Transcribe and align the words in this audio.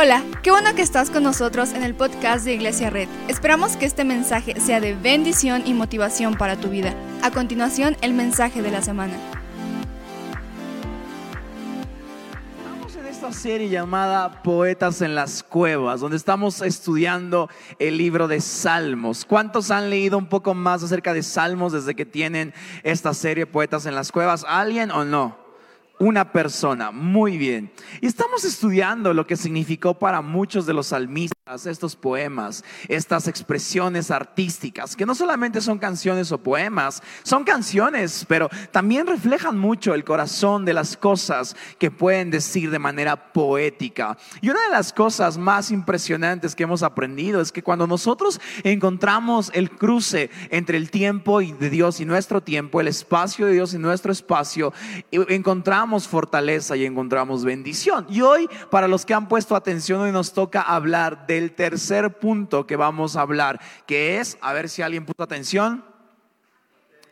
Hola, 0.00 0.22
qué 0.44 0.52
bueno 0.52 0.76
que 0.76 0.82
estás 0.82 1.10
con 1.10 1.24
nosotros 1.24 1.72
en 1.72 1.82
el 1.82 1.92
podcast 1.92 2.44
de 2.44 2.54
Iglesia 2.54 2.88
Red. 2.88 3.08
Esperamos 3.26 3.76
que 3.76 3.84
este 3.84 4.04
mensaje 4.04 4.60
sea 4.60 4.78
de 4.78 4.94
bendición 4.94 5.64
y 5.66 5.74
motivación 5.74 6.36
para 6.36 6.54
tu 6.54 6.68
vida. 6.68 6.94
A 7.20 7.32
continuación, 7.32 7.96
el 8.00 8.14
mensaje 8.14 8.62
de 8.62 8.70
la 8.70 8.80
semana. 8.80 9.14
Estamos 12.60 12.94
en 12.94 13.06
esta 13.06 13.32
serie 13.32 13.68
llamada 13.68 14.40
Poetas 14.44 15.02
en 15.02 15.16
las 15.16 15.42
Cuevas, 15.42 15.98
donde 15.98 16.16
estamos 16.16 16.62
estudiando 16.62 17.50
el 17.80 17.98
libro 17.98 18.28
de 18.28 18.40
Salmos. 18.40 19.24
¿Cuántos 19.24 19.72
han 19.72 19.90
leído 19.90 20.16
un 20.16 20.28
poco 20.28 20.54
más 20.54 20.84
acerca 20.84 21.12
de 21.12 21.24
Salmos 21.24 21.72
desde 21.72 21.96
que 21.96 22.06
tienen 22.06 22.54
esta 22.84 23.12
serie 23.14 23.46
Poetas 23.46 23.84
en 23.84 23.96
las 23.96 24.12
Cuevas? 24.12 24.46
¿Alguien 24.48 24.92
o 24.92 25.04
no? 25.04 25.47
Una 26.00 26.32
persona, 26.32 26.92
muy 26.92 27.36
bien. 27.38 27.72
Y 28.00 28.06
estamos 28.06 28.44
estudiando 28.44 29.12
lo 29.12 29.26
que 29.26 29.36
significó 29.36 29.98
para 29.98 30.22
muchos 30.22 30.64
de 30.64 30.72
los 30.72 30.88
salmistas 30.88 31.38
estos 31.66 31.96
poemas, 31.96 32.62
estas 32.88 33.26
expresiones 33.26 34.10
artísticas, 34.10 34.94
que 34.94 35.06
no 35.06 35.14
solamente 35.14 35.60
son 35.60 35.78
canciones 35.78 36.30
o 36.30 36.38
poemas, 36.38 37.02
son 37.22 37.42
canciones, 37.42 38.26
pero 38.28 38.50
también 38.70 39.06
reflejan 39.06 39.58
mucho 39.58 39.94
el 39.94 40.04
corazón 40.04 40.66
de 40.66 40.74
las 40.74 40.96
cosas 40.96 41.56
que 41.78 41.90
pueden 41.90 42.30
decir 42.30 42.70
de 42.70 42.78
manera 42.78 43.32
poética. 43.32 44.18
Y 44.42 44.50
una 44.50 44.62
de 44.62 44.70
las 44.70 44.92
cosas 44.92 45.38
más 45.38 45.70
impresionantes 45.70 46.54
que 46.54 46.64
hemos 46.64 46.82
aprendido 46.82 47.40
es 47.40 47.50
que 47.50 47.62
cuando 47.62 47.86
nosotros 47.86 48.40
encontramos 48.62 49.50
el 49.54 49.70
cruce 49.70 50.30
entre 50.50 50.76
el 50.76 50.90
tiempo 50.90 51.40
de 51.40 51.70
Dios 51.70 52.00
y 52.00 52.04
nuestro 52.04 52.42
tiempo, 52.42 52.80
el 52.80 52.88
espacio 52.88 53.46
de 53.46 53.52
Dios 53.52 53.72
y 53.72 53.78
nuestro 53.78 54.12
espacio, 54.12 54.72
encontramos 55.10 55.87
fortaleza 56.08 56.76
y 56.76 56.84
encontramos 56.84 57.44
bendición. 57.44 58.06
Y 58.10 58.20
hoy, 58.20 58.48
para 58.70 58.88
los 58.88 59.06
que 59.06 59.14
han 59.14 59.28
puesto 59.28 59.56
atención, 59.56 60.00
hoy 60.00 60.12
nos 60.12 60.32
toca 60.32 60.60
hablar 60.60 61.26
de 61.26 61.38
el 61.38 61.52
tercer 61.52 62.18
punto 62.18 62.66
que 62.66 62.76
vamos 62.76 63.16
a 63.16 63.22
hablar, 63.22 63.60
que 63.86 64.20
es, 64.20 64.36
a 64.40 64.52
ver 64.52 64.68
si 64.68 64.82
alguien 64.82 65.06
puso 65.06 65.22
atención, 65.22 65.84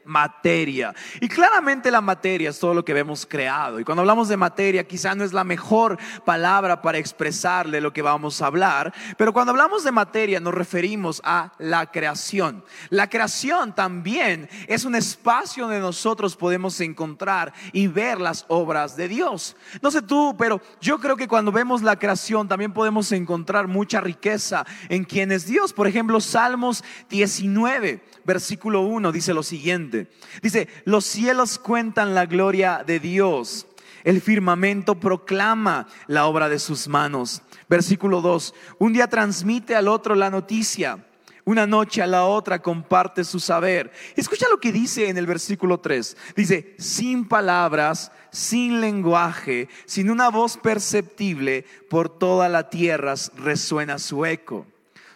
materia. 0.06 0.94
Y 1.20 1.28
claramente 1.28 1.90
la 1.90 2.00
materia 2.00 2.50
es 2.50 2.58
todo 2.58 2.74
lo 2.74 2.84
que 2.84 2.94
vemos 2.94 3.26
creado. 3.26 3.80
Y 3.80 3.84
cuando 3.84 4.00
hablamos 4.00 4.28
de 4.28 4.36
materia, 4.36 4.86
quizá 4.86 5.14
no 5.14 5.24
es 5.24 5.32
la 5.32 5.44
mejor 5.44 5.98
palabra 6.24 6.80
para 6.80 6.98
expresarle 6.98 7.80
lo 7.80 7.92
que 7.92 8.02
vamos 8.02 8.40
a 8.40 8.46
hablar, 8.46 8.94
pero 9.18 9.32
cuando 9.32 9.50
hablamos 9.50 9.84
de 9.84 9.92
materia 9.92 10.40
nos 10.40 10.54
referimos 10.54 11.20
a 11.24 11.52
la 11.58 11.86
creación. 11.86 12.64
La 12.90 13.08
creación 13.08 13.74
también 13.74 14.48
es 14.66 14.84
un 14.84 14.94
espacio 14.94 15.64
donde 15.64 15.80
nosotros 15.80 16.36
podemos 16.36 16.80
encontrar 16.80 17.52
y 17.72 17.86
ver 17.86 18.20
las 18.20 18.44
obras 18.48 18.96
de 18.96 19.08
Dios. 19.08 19.56
No 19.82 19.90
sé 19.90 20.02
tú, 20.02 20.34
pero 20.38 20.60
yo 20.80 20.98
creo 20.98 21.16
que 21.16 21.28
cuando 21.28 21.52
vemos 21.52 21.82
la 21.82 21.98
creación 21.98 22.48
también 22.48 22.72
podemos 22.72 23.12
encontrar 23.12 23.66
mucha 23.66 24.00
riqueza 24.00 24.64
en 24.88 25.04
quien 25.04 25.32
es 25.32 25.46
Dios. 25.46 25.72
Por 25.72 25.86
ejemplo, 25.86 26.20
Salmos 26.20 26.84
19, 27.08 28.02
versículo 28.26 28.82
1 28.82 29.12
dice 29.12 29.32
lo 29.32 29.42
siguiente. 29.42 30.08
Dice, 30.42 30.68
los 30.84 31.04
cielos 31.04 31.58
cuentan 31.58 32.14
la 32.14 32.26
gloria 32.26 32.82
de 32.84 33.00
Dios. 33.00 33.66
El 34.04 34.20
firmamento 34.20 35.00
proclama 35.00 35.88
la 36.06 36.26
obra 36.26 36.48
de 36.48 36.58
sus 36.58 36.88
manos. 36.88 37.42
Versículo 37.68 38.20
2. 38.20 38.54
Un 38.78 38.92
día 38.92 39.08
transmite 39.08 39.74
al 39.74 39.88
otro 39.88 40.14
la 40.14 40.30
noticia. 40.30 41.04
Una 41.44 41.64
noche 41.64 42.02
a 42.02 42.08
la 42.08 42.24
otra 42.24 42.60
comparte 42.60 43.22
su 43.22 43.38
saber. 43.38 43.92
Escucha 44.16 44.48
lo 44.50 44.58
que 44.58 44.72
dice 44.72 45.08
en 45.08 45.16
el 45.16 45.26
versículo 45.26 45.78
3. 45.78 46.16
Dice, 46.34 46.74
sin 46.78 47.26
palabras, 47.26 48.10
sin 48.32 48.80
lenguaje, 48.80 49.68
sin 49.86 50.10
una 50.10 50.28
voz 50.28 50.56
perceptible, 50.56 51.64
por 51.88 52.08
toda 52.08 52.48
la 52.48 52.68
tierra 52.68 53.14
resuena 53.36 54.00
su 54.00 54.26
eco. 54.26 54.66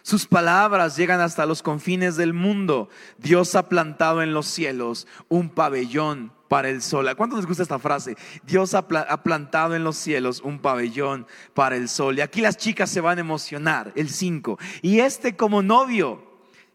Sus 0.03 0.25
palabras 0.25 0.97
llegan 0.97 1.21
hasta 1.21 1.45
los 1.45 1.61
confines 1.61 2.15
del 2.15 2.33
mundo. 2.33 2.89
Dios 3.17 3.55
ha 3.55 3.69
plantado 3.69 4.21
en 4.21 4.33
los 4.33 4.47
cielos 4.47 5.07
un 5.29 5.49
pabellón 5.49 6.33
para 6.47 6.69
el 6.69 6.81
sol. 6.81 7.07
¿A 7.07 7.15
cuánto 7.15 7.37
les 7.37 7.45
gusta 7.45 7.63
esta 7.63 7.79
frase? 7.79 8.17
Dios 8.43 8.73
ha, 8.73 8.87
plantado 8.87 9.73
en 9.73 9.83
los 9.85 9.95
cielos 9.95 10.41
un 10.41 10.59
pabellón 10.59 11.25
para 11.53 11.77
el 11.77 11.87
sol. 11.87 12.17
Y 12.17 12.21
aquí 12.21 12.41
las 12.41 12.57
chicas 12.57 12.89
se 12.89 12.99
van 12.99 13.19
a 13.19 13.21
emocionar, 13.21 13.93
el 13.95 14.09
5. 14.09 14.59
Y 14.81 14.99
este 14.99 15.37
como 15.37 15.61
novio 15.61 16.21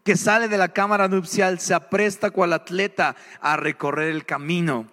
que 0.03 0.15
sale 0.15 0.47
de 0.47 0.57
la 0.57 0.69
cámara 0.69 1.07
nupcial 1.07 1.59
se 1.59 1.73
apresta 1.73 2.31
cual 2.31 2.53
atleta 2.53 3.15
a 3.39 3.57
recorrer 3.57 4.09
el 4.09 4.25
camino. 4.25 4.87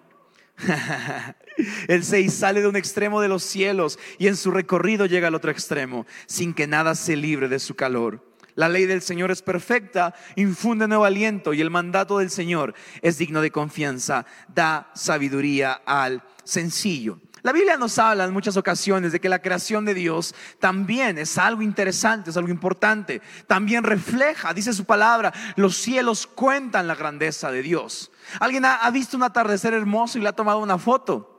El 1.87 2.03
6 2.03 2.33
sale 2.33 2.61
de 2.61 2.67
un 2.67 2.75
extremo 2.75 3.21
de 3.21 3.27
los 3.27 3.43
cielos 3.43 3.99
y 4.17 4.27
en 4.27 4.37
su 4.37 4.51
recorrido 4.51 5.05
llega 5.05 5.27
al 5.27 5.35
otro 5.35 5.51
extremo, 5.51 6.05
sin 6.27 6.53
que 6.53 6.67
nada 6.67 6.95
se 6.95 7.15
libre 7.15 7.47
de 7.47 7.59
su 7.59 7.75
calor. 7.75 8.23
La 8.55 8.69
ley 8.69 8.85
del 8.85 9.01
Señor 9.01 9.31
es 9.31 9.41
perfecta, 9.41 10.15
infunde 10.37 10.87
nuevo 10.87 11.03
aliento 11.03 11.53
y 11.53 11.59
el 11.59 11.69
mandato 11.69 12.19
del 12.19 12.29
Señor 12.29 12.73
es 13.01 13.17
digno 13.17 13.41
de 13.41 13.51
confianza, 13.51 14.25
da 14.47 14.89
sabiduría 14.93 15.73
al 15.85 16.23
sencillo. 16.45 17.19
La 17.43 17.51
Biblia 17.51 17.77
nos 17.77 17.99
habla 17.99 18.23
en 18.23 18.33
muchas 18.33 18.57
ocasiones 18.57 19.11
de 19.11 19.19
que 19.19 19.29
la 19.29 19.41
creación 19.41 19.85
de 19.85 19.93
Dios 19.93 20.33
también 20.59 21.17
es 21.17 21.37
algo 21.37 21.61
interesante, 21.61 22.31
es 22.31 22.37
algo 22.37 22.49
importante. 22.49 23.21
También 23.45 23.83
refleja, 23.83 24.53
dice 24.53 24.73
su 24.73 24.85
palabra, 24.85 25.31
los 25.55 25.75
cielos 25.75 26.25
cuentan 26.25 26.87
la 26.87 26.95
grandeza 26.95 27.51
de 27.51 27.61
Dios. 27.61 28.09
Alguien 28.39 28.65
ha, 28.65 28.89
visto 28.91 29.17
un 29.17 29.23
atardecer 29.23 29.73
hermoso 29.73 30.17
y 30.17 30.21
le 30.21 30.29
ha 30.29 30.33
tomado 30.33 30.59
una 30.59 30.77
foto. 30.77 31.31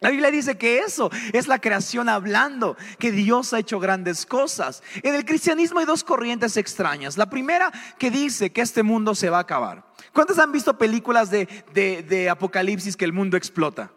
La 0.00 0.10
Biblia 0.10 0.30
dice 0.30 0.58
que 0.58 0.80
eso 0.80 1.10
es 1.32 1.48
la 1.48 1.58
creación 1.58 2.10
hablando, 2.10 2.76
que 2.98 3.12
Dios 3.12 3.54
ha 3.54 3.58
hecho 3.58 3.80
grandes 3.80 4.26
cosas. 4.26 4.82
En 5.02 5.14
el 5.14 5.24
cristianismo 5.24 5.80
hay 5.80 5.86
dos 5.86 6.04
corrientes 6.04 6.58
extrañas. 6.58 7.16
La 7.16 7.30
primera 7.30 7.72
que 7.98 8.10
dice 8.10 8.50
que 8.50 8.60
este 8.60 8.82
mundo 8.82 9.14
se 9.14 9.30
va 9.30 9.38
a 9.38 9.40
acabar. 9.40 9.86
¿Cuántos 10.12 10.38
han 10.38 10.52
visto 10.52 10.76
películas 10.76 11.30
de, 11.30 12.28
Apocalipsis 12.30 12.96
que 12.96 13.06
el 13.06 13.14
mundo 13.14 13.38
explota? 13.38 13.90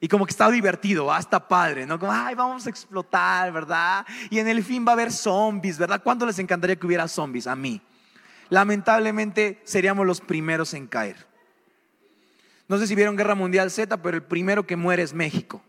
Y 0.00 0.08
como 0.08 0.26
que 0.26 0.30
está 0.30 0.50
divertido, 0.50 1.12
hasta 1.12 1.48
padre, 1.48 1.86
¿no? 1.86 1.98
Como, 1.98 2.12
ay, 2.12 2.34
vamos 2.34 2.66
a 2.66 2.70
explotar, 2.70 3.50
¿verdad? 3.52 4.04
Y 4.30 4.40
en 4.40 4.48
el 4.48 4.62
fin 4.62 4.84
va 4.86 4.90
a 4.90 4.92
haber 4.92 5.12
zombies, 5.12 5.78
¿verdad? 5.78 6.02
¿Cuánto 6.02 6.26
les 6.26 6.38
encantaría 6.38 6.76
que 6.76 6.86
hubiera 6.86 7.08
zombies? 7.08 7.46
A 7.46 7.56
mí. 7.56 7.80
Lamentablemente 8.48 9.60
seríamos 9.64 10.06
los 10.06 10.20
primeros 10.20 10.74
en 10.74 10.86
caer. 10.86 11.26
No 12.68 12.78
sé 12.78 12.86
si 12.86 12.94
vieron 12.94 13.16
Guerra 13.16 13.34
Mundial 13.34 13.70
Z, 13.70 13.96
pero 14.02 14.16
el 14.16 14.22
primero 14.22 14.66
que 14.66 14.76
muere 14.76 15.02
es 15.02 15.14
México. 15.14 15.62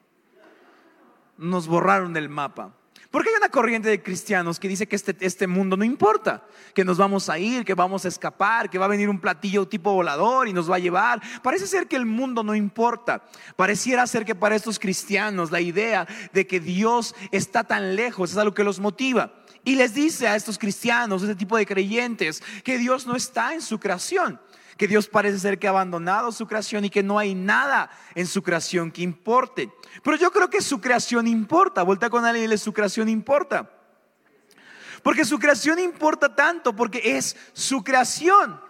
Nos 1.37 1.67
borraron 1.67 2.13
del 2.13 2.29
mapa. 2.29 2.73
Porque 3.11 3.29
hay 3.29 3.35
una 3.35 3.49
corriente 3.49 3.87
de 3.87 4.03
cristianos 4.03 4.59
que 4.59 4.67
dice 4.67 4.87
que 4.87 4.95
este, 4.95 5.15
este, 5.21 5.47
mundo 5.47 5.77
no 5.77 5.85
importa, 5.85 6.43
que 6.73 6.83
nos 6.83 6.97
vamos 6.97 7.29
a 7.29 7.39
ir, 7.39 7.63
que 7.63 7.73
vamos 7.73 8.03
a 8.03 8.09
escapar, 8.09 8.69
que 8.69 8.77
va 8.77 8.85
a 8.85 8.89
venir 8.89 9.09
un 9.09 9.19
platillo 9.19 9.67
tipo 9.67 9.93
volador 9.93 10.47
y 10.47 10.53
nos 10.53 10.69
va 10.69 10.75
a 10.75 10.79
llevar. 10.79 11.21
Parece 11.41 11.67
ser 11.67 11.87
que 11.87 11.95
el 11.95 12.05
mundo 12.05 12.43
no 12.43 12.53
importa. 12.53 13.23
Pareciera 13.55 14.05
ser 14.07 14.25
que 14.25 14.35
para 14.35 14.55
estos 14.55 14.77
cristianos 14.77 15.51
la 15.51 15.61
idea 15.61 16.05
de 16.33 16.45
que 16.45 16.59
Dios 16.59 17.15
está 17.31 17.63
tan 17.63 17.95
lejos 17.95 18.31
es 18.31 18.37
algo 18.37 18.53
que 18.53 18.63
los 18.63 18.79
motiva. 18.79 19.31
Y 19.63 19.75
les 19.75 19.93
dice 19.93 20.27
a 20.27 20.35
estos 20.35 20.57
cristianos, 20.57 21.21
este 21.21 21.35
tipo 21.35 21.57
de 21.57 21.65
creyentes, 21.65 22.43
que 22.63 22.77
Dios 22.77 23.07
no 23.07 23.15
está 23.15 23.53
en 23.53 23.61
su 23.61 23.79
creación 23.79 24.39
que 24.77 24.87
Dios 24.87 25.07
parece 25.07 25.39
ser 25.39 25.59
que 25.59 25.67
ha 25.67 25.71
abandonado 25.71 26.31
su 26.31 26.47
creación 26.47 26.85
y 26.85 26.89
que 26.89 27.03
no 27.03 27.19
hay 27.19 27.35
nada 27.35 27.89
en 28.15 28.27
su 28.27 28.43
creación 28.43 28.91
que 28.91 29.01
importe. 29.01 29.71
Pero 30.03 30.17
yo 30.17 30.31
creo 30.31 30.49
que 30.49 30.61
su 30.61 30.79
creación 30.79 31.27
importa. 31.27 31.83
Vuelta 31.83 32.09
con 32.09 32.23
alguien 32.25 32.43
y 32.43 32.47
dile, 32.47 32.57
su 32.57 32.73
creación 32.73 33.09
importa. 33.09 33.71
Porque 35.03 35.25
su 35.25 35.39
creación 35.39 35.79
importa 35.79 36.35
tanto, 36.35 36.75
porque 36.75 37.17
es 37.17 37.35
su 37.53 37.83
creación. 37.83 38.61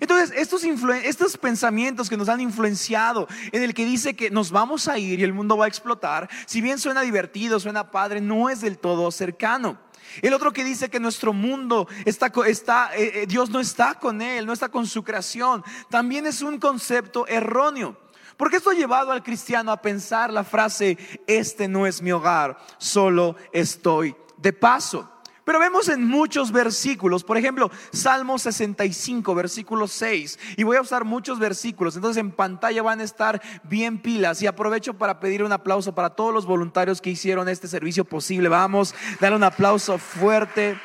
Entonces, 0.00 0.32
estos, 0.36 0.64
estos, 0.64 1.36
pensamientos 1.36 2.08
que 2.08 2.16
nos 2.16 2.28
han 2.28 2.40
influenciado, 2.40 3.28
en 3.52 3.62
el 3.62 3.74
que 3.74 3.84
dice 3.84 4.16
que 4.16 4.30
nos 4.30 4.50
vamos 4.50 4.88
a 4.88 4.98
ir 4.98 5.20
y 5.20 5.24
el 5.24 5.34
mundo 5.34 5.56
va 5.56 5.66
a 5.66 5.68
explotar, 5.68 6.30
si 6.46 6.60
bien 6.60 6.78
suena 6.78 7.02
divertido, 7.02 7.60
suena 7.60 7.90
padre, 7.90 8.20
no 8.20 8.48
es 8.48 8.62
del 8.62 8.78
todo 8.78 9.10
cercano. 9.10 9.78
El 10.20 10.34
otro 10.34 10.52
que 10.52 10.64
dice 10.64 10.90
que 10.90 11.00
nuestro 11.00 11.32
mundo 11.32 11.88
está, 12.04 12.32
está 12.46 12.90
eh, 12.96 13.22
eh, 13.22 13.26
Dios 13.26 13.50
no 13.50 13.60
está 13.60 13.94
con 13.94 14.20
él, 14.20 14.46
no 14.46 14.52
está 14.52 14.68
con 14.68 14.86
su 14.86 15.02
creación, 15.02 15.64
también 15.88 16.26
es 16.26 16.42
un 16.42 16.58
concepto 16.58 17.26
erróneo. 17.26 17.96
Porque 18.36 18.56
esto 18.56 18.70
ha 18.70 18.74
llevado 18.74 19.12
al 19.12 19.22
cristiano 19.22 19.70
a 19.70 19.80
pensar 19.80 20.32
la 20.32 20.42
frase, 20.42 20.98
este 21.26 21.68
no 21.68 21.86
es 21.86 22.02
mi 22.02 22.12
hogar, 22.12 22.58
solo 22.78 23.36
estoy 23.52 24.16
de 24.36 24.52
paso. 24.52 25.11
Pero 25.44 25.58
vemos 25.58 25.88
en 25.88 26.06
muchos 26.06 26.52
versículos, 26.52 27.24
por 27.24 27.36
ejemplo, 27.36 27.70
Salmo 27.92 28.38
65, 28.38 29.34
versículo 29.34 29.88
6, 29.88 30.38
y 30.56 30.62
voy 30.62 30.76
a 30.76 30.82
usar 30.82 31.04
muchos 31.04 31.40
versículos, 31.40 31.96
entonces 31.96 32.20
en 32.20 32.30
pantalla 32.30 32.82
van 32.82 33.00
a 33.00 33.04
estar 33.04 33.42
bien 33.64 33.98
pilas 33.98 34.40
y 34.40 34.46
aprovecho 34.46 34.94
para 34.94 35.18
pedir 35.18 35.42
un 35.42 35.52
aplauso 35.52 35.94
para 35.94 36.10
todos 36.10 36.32
los 36.32 36.46
voluntarios 36.46 37.00
que 37.00 37.10
hicieron 37.10 37.48
este 37.48 37.66
servicio 37.66 38.04
posible. 38.04 38.48
Vamos, 38.48 38.94
dar 39.20 39.34
un 39.34 39.42
aplauso 39.42 39.98
fuerte. 39.98 40.78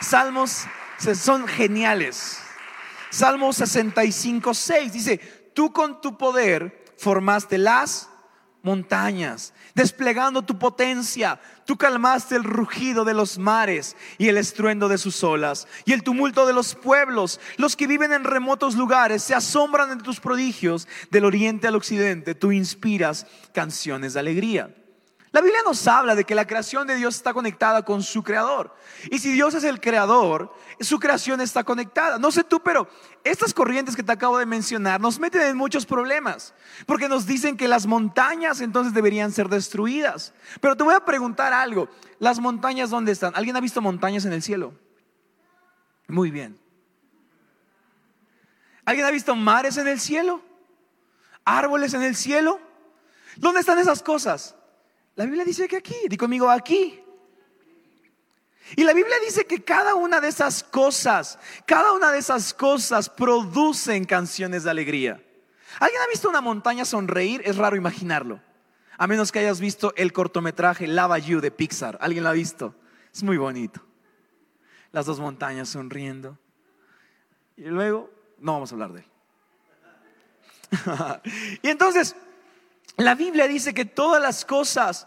Salmos 0.00 0.64
son 1.14 1.46
geniales. 1.46 2.38
Salmo 3.10 3.52
65, 3.52 4.54
6 4.54 4.92
dice, 4.92 5.18
tú 5.54 5.72
con 5.72 6.00
tu 6.00 6.16
poder 6.16 6.84
formaste 6.96 7.58
las 7.58 8.08
montañas, 8.62 9.52
desplegando 9.74 10.42
tu 10.42 10.58
potencia. 10.58 11.40
Tú 11.64 11.76
calmaste 11.76 12.36
el 12.36 12.44
rugido 12.44 13.04
de 13.04 13.14
los 13.14 13.38
mares 13.38 13.96
y 14.18 14.28
el 14.28 14.36
estruendo 14.36 14.88
de 14.88 14.98
sus 14.98 15.22
olas 15.22 15.68
y 15.84 15.92
el 15.92 16.02
tumulto 16.02 16.46
de 16.46 16.52
los 16.52 16.74
pueblos. 16.74 17.40
Los 17.56 17.76
que 17.76 17.86
viven 17.86 18.12
en 18.12 18.24
remotos 18.24 18.74
lugares 18.74 19.22
se 19.22 19.34
asombran 19.34 19.96
de 19.96 20.02
tus 20.02 20.20
prodigios. 20.20 20.88
Del 21.10 21.24
oriente 21.24 21.68
al 21.68 21.76
occidente 21.76 22.34
tú 22.34 22.52
inspiras 22.52 23.26
canciones 23.52 24.14
de 24.14 24.20
alegría. 24.20 24.74
La 25.32 25.40
Biblia 25.40 25.60
nos 25.64 25.88
habla 25.88 26.14
de 26.14 26.24
que 26.24 26.34
la 26.34 26.46
creación 26.46 26.86
de 26.86 26.94
Dios 26.94 27.16
está 27.16 27.32
conectada 27.32 27.82
con 27.86 28.02
su 28.02 28.22
creador. 28.22 28.76
Y 29.10 29.18
si 29.18 29.32
Dios 29.32 29.54
es 29.54 29.64
el 29.64 29.80
creador, 29.80 30.52
su 30.78 31.00
creación 31.00 31.40
está 31.40 31.64
conectada. 31.64 32.18
No 32.18 32.30
sé 32.30 32.44
tú, 32.44 32.60
pero 32.60 32.86
estas 33.24 33.54
corrientes 33.54 33.96
que 33.96 34.02
te 34.02 34.12
acabo 34.12 34.36
de 34.36 34.44
mencionar 34.44 35.00
nos 35.00 35.18
meten 35.18 35.40
en 35.40 35.56
muchos 35.56 35.86
problemas. 35.86 36.52
Porque 36.84 37.08
nos 37.08 37.24
dicen 37.24 37.56
que 37.56 37.66
las 37.66 37.86
montañas 37.86 38.60
entonces 38.60 38.92
deberían 38.92 39.32
ser 39.32 39.48
destruidas. 39.48 40.34
Pero 40.60 40.76
te 40.76 40.84
voy 40.84 40.94
a 40.94 41.04
preguntar 41.06 41.54
algo. 41.54 41.88
¿Las 42.18 42.38
montañas 42.38 42.90
dónde 42.90 43.12
están? 43.12 43.32
¿Alguien 43.34 43.56
ha 43.56 43.60
visto 43.60 43.80
montañas 43.80 44.26
en 44.26 44.34
el 44.34 44.42
cielo? 44.42 44.74
Muy 46.08 46.30
bien. 46.30 46.60
¿Alguien 48.84 49.06
ha 49.06 49.10
visto 49.10 49.34
mares 49.34 49.78
en 49.78 49.88
el 49.88 49.98
cielo? 49.98 50.42
¿Árboles 51.42 51.94
en 51.94 52.02
el 52.02 52.16
cielo? 52.16 52.60
¿Dónde 53.36 53.60
están 53.60 53.78
esas 53.78 54.02
cosas? 54.02 54.56
La 55.14 55.24
Biblia 55.24 55.44
dice 55.44 55.68
que 55.68 55.76
aquí, 55.76 55.96
di 56.08 56.16
conmigo 56.16 56.48
aquí. 56.48 57.02
Y 58.76 58.84
la 58.84 58.94
Biblia 58.94 59.16
dice 59.24 59.44
que 59.46 59.62
cada 59.62 59.94
una 59.94 60.20
de 60.20 60.28
esas 60.28 60.62
cosas, 60.62 61.38
cada 61.66 61.92
una 61.92 62.10
de 62.12 62.18
esas 62.18 62.54
cosas 62.54 63.10
producen 63.10 64.04
canciones 64.04 64.64
de 64.64 64.70
alegría. 64.70 65.22
¿Alguien 65.78 66.00
ha 66.02 66.06
visto 66.08 66.28
una 66.28 66.40
montaña 66.40 66.84
sonreír? 66.84 67.42
Es 67.44 67.56
raro 67.56 67.76
imaginarlo. 67.76 68.40
A 68.96 69.06
menos 69.06 69.32
que 69.32 69.40
hayas 69.40 69.60
visto 69.60 69.92
el 69.96 70.12
cortometraje 70.12 70.86
Lava 70.86 71.18
You 71.18 71.40
de 71.40 71.50
Pixar. 71.50 71.98
¿Alguien 72.00 72.24
lo 72.24 72.30
ha 72.30 72.34
visto? 72.34 72.74
Es 73.12 73.22
muy 73.22 73.36
bonito. 73.36 73.84
Las 74.92 75.06
dos 75.06 75.20
montañas 75.20 75.68
sonriendo. 75.68 76.38
Y 77.56 77.64
luego, 77.64 78.10
no 78.38 78.52
vamos 78.52 78.70
a 78.70 78.74
hablar 78.74 78.92
de 78.92 79.00
él. 79.00 79.06
y 81.62 81.68
entonces, 81.68 82.16
la 82.96 83.14
Biblia 83.14 83.48
dice 83.48 83.74
que 83.74 83.84
todas 83.84 84.20
las 84.20 84.44
cosas, 84.44 85.06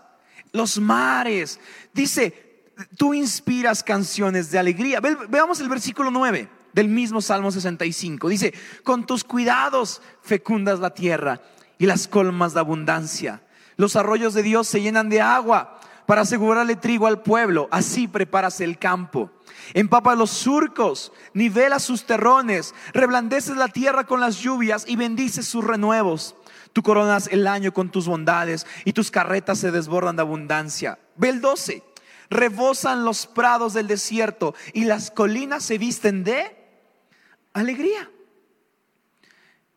los 0.51 0.79
mares, 0.79 1.59
dice, 1.93 2.65
tú 2.97 3.13
inspiras 3.13 3.83
canciones 3.83 4.51
de 4.51 4.59
alegría. 4.59 4.99
veamos 4.99 5.59
el 5.59 5.69
versículo 5.69 6.11
9 6.11 6.49
del 6.73 6.89
mismo 6.89 7.21
Salmo 7.21 7.51
65. 7.51 8.27
Dice, 8.27 8.53
con 8.83 9.05
tus 9.05 9.23
cuidados 9.23 10.01
fecundas 10.21 10.79
la 10.79 10.93
tierra 10.93 11.41
y 11.77 11.85
las 11.85 12.07
colmas 12.07 12.53
de 12.53 12.59
abundancia. 12.59 13.41
Los 13.77 13.95
arroyos 13.95 14.33
de 14.33 14.43
Dios 14.43 14.67
se 14.67 14.81
llenan 14.81 15.09
de 15.09 15.21
agua 15.21 15.74
para 16.05 16.21
asegurarle 16.21 16.75
trigo 16.75 17.07
al 17.07 17.21
pueblo. 17.21 17.67
Así 17.71 18.07
preparas 18.07 18.61
el 18.61 18.77
campo. 18.77 19.31
Empapa 19.73 20.15
los 20.15 20.31
surcos, 20.31 21.11
nivela 21.33 21.79
sus 21.79 22.05
terrones, 22.05 22.73
reblandeces 22.93 23.57
la 23.57 23.67
tierra 23.67 24.05
con 24.05 24.19
las 24.19 24.37
lluvias 24.37 24.85
y 24.87 24.95
bendices 24.95 25.47
sus 25.47 25.63
renuevos. 25.63 26.35
Tú 26.73 26.83
coronas 26.83 27.27
el 27.31 27.47
año 27.47 27.73
con 27.73 27.89
tus 27.89 28.07
bondades 28.07 28.67
y 28.83 28.93
tus 28.93 29.09
carretas 29.09 29.59
se 29.59 29.71
desbordan 29.71 30.17
de 30.17 30.21
abundancia. 30.21 30.99
Ve 31.15 31.29
el 31.29 31.41
12. 31.41 31.83
Rebosan 32.29 33.05
los 33.05 33.27
prados 33.27 33.73
del 33.73 33.87
desierto 33.87 34.55
y 34.73 34.85
las 34.85 35.11
colinas 35.11 35.63
se 35.63 35.77
visten 35.77 36.23
de 36.23 36.55
alegría. 37.53 38.09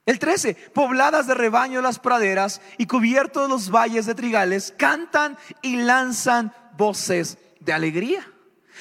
El 0.08 0.18
13, 0.18 0.54
pobladas 0.72 1.26
de 1.26 1.34
rebaño 1.34 1.82
las 1.82 1.98
praderas 1.98 2.62
y 2.78 2.86
cubiertos 2.86 3.46
los 3.46 3.70
valles 3.70 4.06
de 4.06 4.14
trigales, 4.14 4.72
cantan 4.78 5.36
y 5.60 5.76
lanzan 5.76 6.54
voces 6.78 7.36
de 7.60 7.74
alegría. 7.74 8.26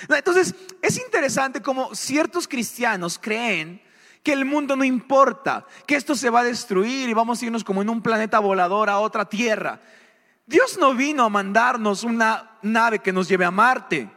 Entonces, 0.07 0.56
es 0.81 0.97
interesante 0.97 1.62
como 1.62 1.94
ciertos 1.94 2.47
cristianos 2.47 3.19
creen 3.21 3.81
que 4.24 4.31
el 4.31 4.45
mundo 4.45 4.77
no 4.77 4.85
importa, 4.85 5.65
que 5.85 5.97
esto 5.97 6.15
se 6.15 6.29
va 6.29 6.39
a 6.39 6.45
destruir 6.45 7.09
y 7.09 7.13
vamos 7.13 7.41
a 7.41 7.45
irnos 7.45 7.65
como 7.65 7.81
en 7.81 7.89
un 7.89 8.01
planeta 8.01 8.39
volador 8.39 8.89
a 8.89 9.00
otra 9.00 9.25
tierra. 9.25 9.81
Dios 10.45 10.77
no 10.77 10.94
vino 10.94 11.25
a 11.25 11.30
mandarnos 11.30 12.06
una 12.06 12.57
nave 12.62 13.00
que 13.00 13.12
nos 13.12 13.27
lleve 13.27 13.44
a 13.44 13.51
Marte. 13.51 14.09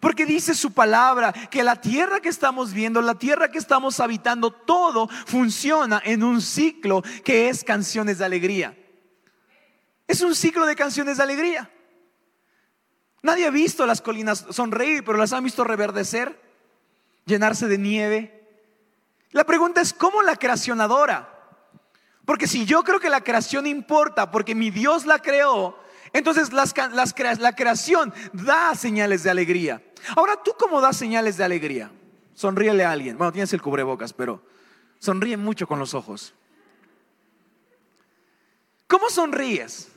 Porque 0.00 0.26
dice 0.26 0.54
su 0.54 0.72
palabra 0.72 1.32
que 1.32 1.62
la 1.62 1.80
tierra 1.80 2.20
que 2.20 2.28
estamos 2.28 2.72
viendo, 2.72 3.00
la 3.00 3.14
tierra 3.14 3.50
que 3.50 3.58
estamos 3.58 4.00
habitando, 4.00 4.50
todo 4.50 5.08
funciona 5.26 6.00
en 6.04 6.22
un 6.22 6.40
ciclo 6.40 7.02
que 7.24 7.48
es 7.48 7.64
canciones 7.64 8.18
de 8.18 8.24
alegría. 8.24 8.76
Es 10.06 10.20
un 10.20 10.34
ciclo 10.34 10.66
de 10.66 10.76
canciones 10.76 11.18
de 11.18 11.22
alegría. 11.22 11.70
Nadie 13.22 13.46
ha 13.46 13.50
visto 13.50 13.86
las 13.86 14.00
colinas 14.00 14.46
sonreír, 14.50 15.04
pero 15.04 15.18
las 15.18 15.32
han 15.32 15.44
visto 15.44 15.64
reverdecer, 15.64 16.40
llenarse 17.26 17.66
de 17.66 17.78
nieve, 17.78 18.38
la 19.30 19.44
pregunta 19.44 19.80
es, 19.80 19.92
¿cómo 19.92 20.22
la 20.22 20.36
creación 20.36 20.80
adora? 20.80 21.34
Porque 22.24 22.46
si 22.46 22.64
yo 22.64 22.82
creo 22.82 23.00
que 23.00 23.10
la 23.10 23.22
creación 23.22 23.66
importa, 23.66 24.30
porque 24.30 24.54
mi 24.54 24.70
Dios 24.70 25.06
la 25.06 25.18
creó, 25.18 25.78
entonces 26.12 26.52
la 26.52 27.52
creación 27.54 28.12
da 28.32 28.74
señales 28.74 29.22
de 29.22 29.30
alegría. 29.30 29.82
Ahora, 30.16 30.42
¿tú 30.42 30.54
cómo 30.58 30.80
das 30.80 30.96
señales 30.96 31.36
de 31.36 31.44
alegría? 31.44 31.90
Sonríele 32.34 32.84
a 32.84 32.92
alguien. 32.92 33.18
Bueno, 33.18 33.32
tienes 33.32 33.52
el 33.52 33.60
cubrebocas, 33.60 34.12
pero 34.12 34.42
sonríe 34.98 35.36
mucho 35.36 35.66
con 35.66 35.78
los 35.78 35.94
ojos. 35.94 36.34
¿Cómo 38.86 39.10
sonríes? 39.10 39.88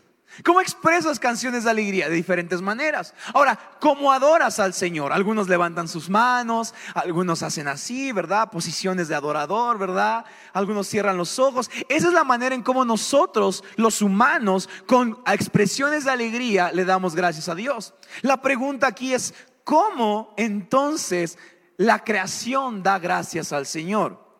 ¿Cómo 0.45 0.61
expresas 0.61 1.19
canciones 1.19 1.65
de 1.65 1.71
alegría? 1.71 2.07
De 2.07 2.15
diferentes 2.15 2.61
maneras. 2.61 3.13
Ahora, 3.33 3.59
¿cómo 3.81 4.13
adoras 4.13 4.59
al 4.59 4.73
Señor? 4.73 5.11
Algunos 5.11 5.49
levantan 5.49 5.89
sus 5.89 6.09
manos, 6.09 6.73
algunos 6.95 7.43
hacen 7.43 7.67
así, 7.67 8.13
¿verdad? 8.13 8.49
Posiciones 8.49 9.09
de 9.09 9.15
adorador, 9.15 9.77
¿verdad? 9.77 10.23
Algunos 10.53 10.87
cierran 10.87 11.17
los 11.17 11.37
ojos. 11.37 11.69
Esa 11.89 12.07
es 12.07 12.13
la 12.13 12.23
manera 12.23 12.55
en 12.55 12.63
cómo 12.63 12.85
nosotros, 12.85 13.61
los 13.75 14.01
humanos, 14.01 14.69
con 14.87 15.21
expresiones 15.27 16.05
de 16.05 16.11
alegría, 16.11 16.71
le 16.71 16.85
damos 16.85 17.13
gracias 17.13 17.49
a 17.49 17.55
Dios. 17.55 17.93
La 18.21 18.41
pregunta 18.41 18.87
aquí 18.87 19.13
es, 19.13 19.33
¿cómo 19.65 20.33
entonces 20.37 21.37
la 21.75 22.05
creación 22.05 22.83
da 22.83 22.99
gracias 22.99 23.51
al 23.51 23.65
Señor? 23.65 24.31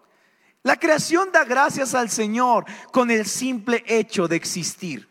La 0.64 0.78
creación 0.78 1.34
da 1.34 1.44
gracias 1.44 1.96
al 1.96 2.10
Señor 2.10 2.64
con 2.94 3.12
el 3.12 3.26
simple 3.26 3.84
hecho 3.88 4.30
de 4.30 4.38
existir. 4.38 5.11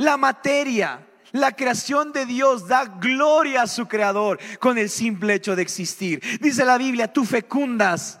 La 0.00 0.16
materia, 0.16 1.06
la 1.32 1.52
creación 1.52 2.10
de 2.10 2.24
Dios 2.24 2.66
da 2.66 2.86
gloria 2.86 3.60
a 3.60 3.66
su 3.66 3.86
creador 3.86 4.38
con 4.58 4.78
el 4.78 4.88
simple 4.88 5.34
hecho 5.34 5.54
de 5.54 5.60
existir. 5.60 6.22
Dice 6.40 6.64
la 6.64 6.78
Biblia, 6.78 7.12
tú 7.12 7.26
fecundas 7.26 8.18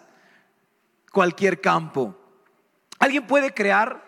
cualquier 1.10 1.58
campo. 1.62 2.14
¿Alguien 2.98 3.26
puede 3.26 3.54
crear 3.54 4.04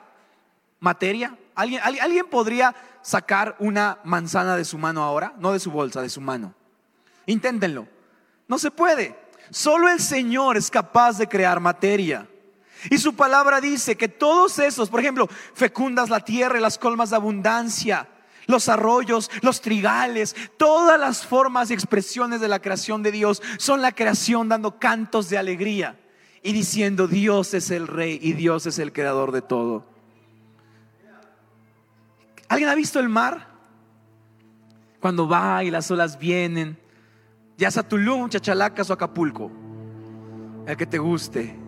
materia? 0.81 1.35
¿Alguien, 1.55 1.81
¿Alguien 1.83 2.27
podría 2.29 2.75
sacar 3.01 3.57
una 3.59 3.99
manzana 4.05 4.55
de 4.55 4.67
su 4.67 4.77
mano 4.77 5.03
ahora? 5.03 5.33
No 5.39 5.55
de 5.55 5.59
su 5.59 5.71
bolsa, 5.71 6.03
de 6.03 6.11
su 6.11 6.21
mano. 6.21 6.53
Inténtenlo. 7.25 7.89
No 8.49 8.59
se 8.59 8.71
puede. 8.71 9.19
Solo 9.49 9.89
el 9.89 10.01
Señor 10.01 10.59
es 10.59 10.71
capaz 10.71 11.17
de 11.17 11.27
crear 11.27 11.59
materia. 11.59 12.29
Y 12.91 12.99
su 12.99 13.15
palabra 13.15 13.61
dice 13.61 13.97
que 13.97 14.09
todos 14.09 14.59
esos, 14.59 14.89
por 14.89 15.01
ejemplo, 15.01 15.29
fecundas 15.55 16.11
la 16.11 16.21
tierra 16.21 16.59
y 16.59 16.63
las 16.63 16.79
colmas 16.79 17.11
de 17.11 17.17
abundancia, 17.17 18.09
los 18.47 18.69
arroyos, 18.69 19.31
los 19.41 19.61
trigales, 19.61 20.35
todas 20.57 20.99
las 20.99 21.25
formas 21.25 21.71
y 21.71 21.75
expresiones 21.75 22.41
de 22.41 22.49
la 22.49 22.61
creación 22.61 23.03
de 23.03 23.13
Dios 23.13 23.43
son 23.59 23.83
la 23.83 23.93
creación 23.93 24.49
dando 24.49 24.79
cantos 24.79 25.29
de 25.29 25.39
alegría 25.39 25.99
y 26.43 26.53
diciendo 26.53 27.07
Dios 27.07 27.55
es 27.55 27.71
el 27.71 27.87
rey 27.87 28.19
y 28.21 28.33
Dios 28.33 28.67
es 28.67 28.79
el 28.79 28.93
creador 28.93 29.33
de 29.33 29.43
todo. 29.43 29.87
¿Alguien 32.49 32.69
ha 32.69 32.75
visto 32.75 33.01
el 33.01 33.09
mar? 33.09 33.49
Cuando 35.01 35.27
va 35.27 35.65
y 35.65 35.71
las 35.71 35.91
olas 35.91 36.19
vienen, 36.19 36.79
ya 37.57 37.71
sea 37.71 37.83
Tulum, 37.83 38.29
Chachalacas 38.29 38.91
o 38.91 38.93
Acapulco, 38.93 39.51
el 40.67 40.77
que 40.77 40.87
te 40.87 40.99
guste. 40.99 41.62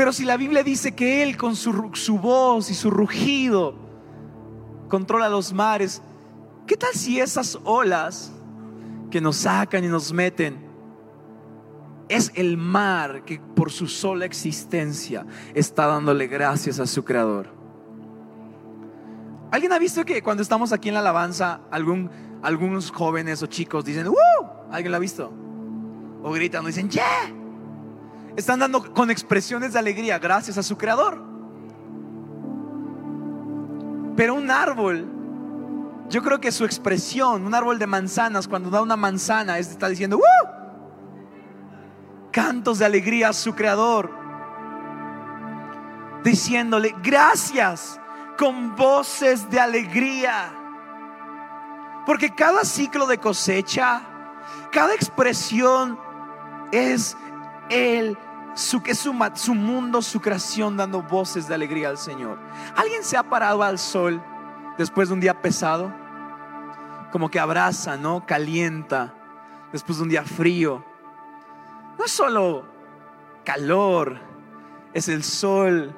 Pero 0.00 0.14
si 0.14 0.24
la 0.24 0.38
Biblia 0.38 0.62
dice 0.62 0.92
que 0.92 1.22
Él 1.22 1.36
con 1.36 1.54
su, 1.54 1.74
voz 2.18 2.70
y 2.70 2.74
su 2.74 2.90
rugido 2.90 3.74
controla 4.88 5.28
los 5.28 5.52
mares, 5.52 6.00
¿qué 6.66 6.74
tal 6.74 6.94
si 6.94 7.20
esas 7.20 7.58
olas 7.64 8.32
que 9.10 9.20
nos 9.20 9.36
sacan 9.36 9.84
y 9.84 9.88
nos 9.88 10.10
meten 10.10 10.56
es 12.08 12.32
el 12.34 12.56
mar 12.56 13.26
que 13.26 13.40
por 13.40 13.70
su 13.70 13.88
sola 13.88 14.24
existencia 14.24 15.26
está 15.52 15.84
dándole 15.84 16.28
gracias 16.28 16.80
a 16.80 16.86
su 16.86 17.04
Creador? 17.04 17.50
¿Alguien 19.50 19.70
ha 19.74 19.78
visto 19.78 20.02
que 20.06 20.22
cuando 20.22 20.42
estamos 20.42 20.72
aquí 20.72 20.88
en 20.88 20.94
la 20.94 21.00
alabanza, 21.00 21.60
algún, 21.70 22.10
algunos 22.42 22.90
jóvenes 22.90 23.42
o 23.42 23.48
chicos 23.48 23.84
dicen, 23.84 24.08
¡Uh! 24.08 24.14
¿Alguien 24.70 24.92
lo 24.92 24.96
ha 24.96 25.00
visto? 25.00 25.30
O 26.22 26.32
gritan 26.32 26.64
o 26.64 26.68
dicen, 26.68 26.88
¡Yeah! 26.88 27.39
Están 28.36 28.60
dando 28.60 28.92
con 28.92 29.10
expresiones 29.10 29.72
de 29.72 29.78
alegría 29.78 30.18
gracias 30.18 30.58
a 30.58 30.62
su 30.62 30.76
creador. 30.76 31.22
Pero 34.16 34.34
un 34.34 34.50
árbol, 34.50 35.06
yo 36.08 36.22
creo 36.22 36.40
que 36.40 36.52
su 36.52 36.64
expresión, 36.64 37.46
un 37.46 37.54
árbol 37.54 37.78
de 37.78 37.86
manzanas, 37.86 38.46
cuando 38.46 38.70
da 38.70 38.82
una 38.82 38.96
manzana, 38.96 39.58
está 39.58 39.88
diciendo, 39.88 40.18
¡Uh! 40.18 40.60
cantos 42.30 42.78
de 42.78 42.84
alegría 42.84 43.30
a 43.30 43.32
su 43.32 43.54
creador, 43.54 44.10
diciéndole, 46.22 46.94
gracias, 47.02 48.00
con 48.38 48.74
voces 48.76 49.48
de 49.50 49.60
alegría. 49.60 50.52
Porque 52.06 52.34
cada 52.34 52.64
ciclo 52.64 53.06
de 53.06 53.18
cosecha, 53.18 54.02
cada 54.72 54.94
expresión 54.94 55.98
es 56.72 57.16
el 57.70 58.18
su, 58.54 58.82
que 58.82 58.94
su 58.94 59.12
mundo, 59.54 60.02
su 60.02 60.20
creación 60.20 60.76
dando 60.76 61.02
voces 61.02 61.48
de 61.48 61.54
alegría 61.54 61.88
al 61.88 61.98
Señor. 61.98 62.38
¿Alguien 62.76 63.04
se 63.04 63.16
ha 63.16 63.22
parado 63.22 63.62
al 63.62 63.78
sol 63.78 64.22
después 64.76 65.08
de 65.08 65.14
un 65.14 65.20
día 65.20 65.40
pesado? 65.40 65.92
Como 67.12 67.30
que 67.30 67.40
abraza, 67.40 67.96
¿no? 67.96 68.26
Calienta 68.26 69.14
después 69.72 69.98
de 69.98 70.04
un 70.04 70.10
día 70.10 70.24
frío. 70.24 70.84
No 71.98 72.04
es 72.04 72.10
solo 72.10 72.64
calor, 73.44 74.18
es 74.94 75.08
el 75.08 75.22
sol 75.22 75.94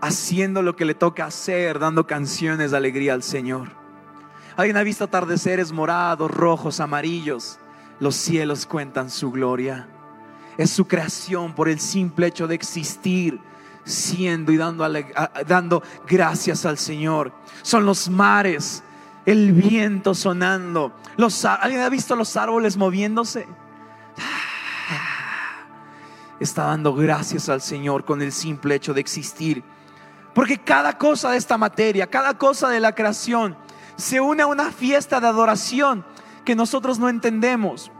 haciendo 0.00 0.62
lo 0.62 0.76
que 0.76 0.84
le 0.84 0.94
toca 0.94 1.24
hacer, 1.24 1.78
dando 1.78 2.06
canciones 2.06 2.70
de 2.70 2.76
alegría 2.76 3.14
al 3.14 3.22
Señor. 3.22 3.70
Alguien 4.56 4.76
ha 4.76 4.82
visto 4.82 5.04
atardeceres 5.04 5.72
morados, 5.72 6.30
rojos, 6.30 6.78
amarillos. 6.80 7.58
Los 8.00 8.14
cielos 8.14 8.66
cuentan 8.66 9.08
su 9.08 9.30
gloria 9.30 9.88
es 10.56 10.70
su 10.70 10.86
creación 10.86 11.54
por 11.54 11.68
el 11.68 11.80
simple 11.80 12.26
hecho 12.26 12.46
de 12.46 12.54
existir, 12.54 13.40
siendo 13.84 14.52
y 14.52 14.56
dando, 14.56 14.88
dando 15.46 15.82
gracias 16.06 16.64
al 16.64 16.78
Señor. 16.78 17.32
Son 17.62 17.84
los 17.84 18.08
mares, 18.08 18.82
el 19.26 19.52
viento 19.52 20.14
sonando. 20.14 20.92
¿Alguien 21.60 21.82
ha 21.82 21.88
visto 21.88 22.16
los 22.16 22.36
árboles 22.36 22.76
moviéndose? 22.76 23.46
Está 26.40 26.64
dando 26.64 26.94
gracias 26.94 27.48
al 27.48 27.60
Señor 27.60 28.04
con 28.04 28.20
el 28.20 28.32
simple 28.32 28.74
hecho 28.74 28.92
de 28.94 29.00
existir. 29.00 29.62
Porque 30.34 30.58
cada 30.58 30.98
cosa 30.98 31.30
de 31.30 31.36
esta 31.36 31.56
materia, 31.56 32.08
cada 32.08 32.36
cosa 32.36 32.68
de 32.68 32.80
la 32.80 32.94
creación, 32.94 33.56
se 33.96 34.20
une 34.20 34.42
a 34.42 34.46
una 34.46 34.72
fiesta 34.72 35.20
de 35.20 35.28
adoración 35.28 36.04
que 36.44 36.56
nosotros 36.56 36.98
no 36.98 37.08
entendemos, 37.08 37.90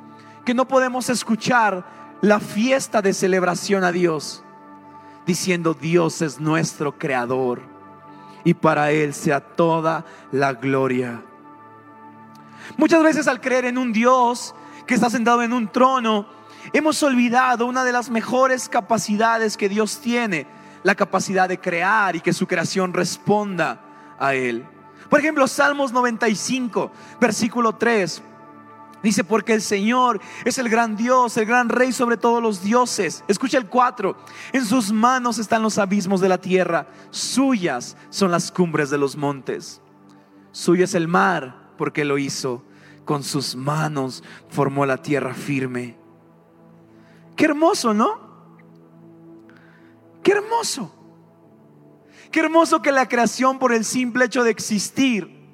que 0.45 0.53
no 0.53 0.67
podemos 0.67 1.09
escuchar, 1.09 1.87
la 2.21 2.40
fiesta 2.40 3.02
de 3.02 3.12
celebración 3.12 3.85
a 3.85 3.92
Dios, 3.92 4.42
diciendo 5.26 5.75
Dios 5.75 6.23
es 6.23 6.40
nuestro 6.40 6.99
creador 6.99 7.62
y 8.44 8.54
para 8.54 8.90
Él 8.90 9.14
sea 9.14 9.40
toda 9.40 10.04
la 10.33 10.52
gloria. 10.52 11.23
Muchas 12.76 13.02
veces 13.02 13.28
al 13.28 13.40
creer 13.40 13.66
en 13.66 13.78
un 13.78 13.92
Dios 13.92 14.54
que 14.87 14.94
está 14.94 15.11
sentado 15.11 15.42
en 15.42 15.52
un 15.52 15.68
trono, 15.68 16.26
hemos 16.73 17.02
olvidado 17.02 17.66
una 17.66 17.85
de 17.85 17.92
las 17.92 18.11
mejores 18.11 18.68
capacidades 18.68 19.56
que 19.56 19.68
Dios 19.68 20.00
tiene, 20.00 20.47
la 20.83 20.94
capacidad 20.94 21.49
de 21.49 21.59
crear 21.59 22.16
y 22.16 22.21
que 22.21 22.33
su 22.33 22.47
creación 22.47 22.92
responda 22.92 23.80
a 24.18 24.35
Él. 24.35 24.66
Por 25.09 25.21
ejemplo, 25.21 25.47
Salmos 25.47 25.92
95, 25.92 26.90
versículo 27.21 27.75
3. 27.75 28.23
Dice, 29.05 29.23
porque 29.23 29.53
el 29.53 29.61
Señor 29.61 30.19
es 30.47 30.57
el 30.57 30.71
gran 30.71 30.97
Dios, 30.97 31.37
el 31.37 31.45
gran 31.45 31.69
Rey 31.69 31.93
sobre 31.93 32.17
todos 32.17 32.43
los 32.43 32.63
dioses. 32.63 33.23
Escucha 33.29 33.59
el 33.59 33.69
4. 33.69 34.17
En 34.55 34.65
sus 34.65 34.93
manos 34.93 35.39
están 35.39 35.63
los 35.63 35.77
abismos 35.77 36.23
de 36.23 36.31
la 36.31 36.39
tierra. 36.39 36.89
Suyas 37.11 37.99
son 38.09 38.31
las 38.31 38.51
cumbres 38.51 38.89
de 38.89 38.97
los 38.97 39.15
montes. 39.15 39.83
Suyo 40.53 40.85
es 40.85 40.95
el 40.95 41.07
mar, 41.07 41.75
porque 41.77 42.07
lo 42.07 42.17
hizo. 42.17 42.65
Con 43.05 43.23
sus 43.23 43.57
manos 43.57 44.25
formó 44.49 44.87
la 44.87 44.97
tierra 44.97 45.35
firme. 45.35 45.99
Qué 47.37 47.45
hermoso, 47.45 47.93
¿no? 47.93 48.21
Qué 50.23 50.33
hermoso. 50.33 50.95
Qué 52.31 52.41
hermoso 52.41 52.81
que 52.81 52.91
la 52.91 53.07
creación 53.07 53.59
por 53.59 53.75
el 53.75 53.85
simple 53.85 54.25
hecho 54.25 54.45
de 54.45 54.51
existir 54.51 55.47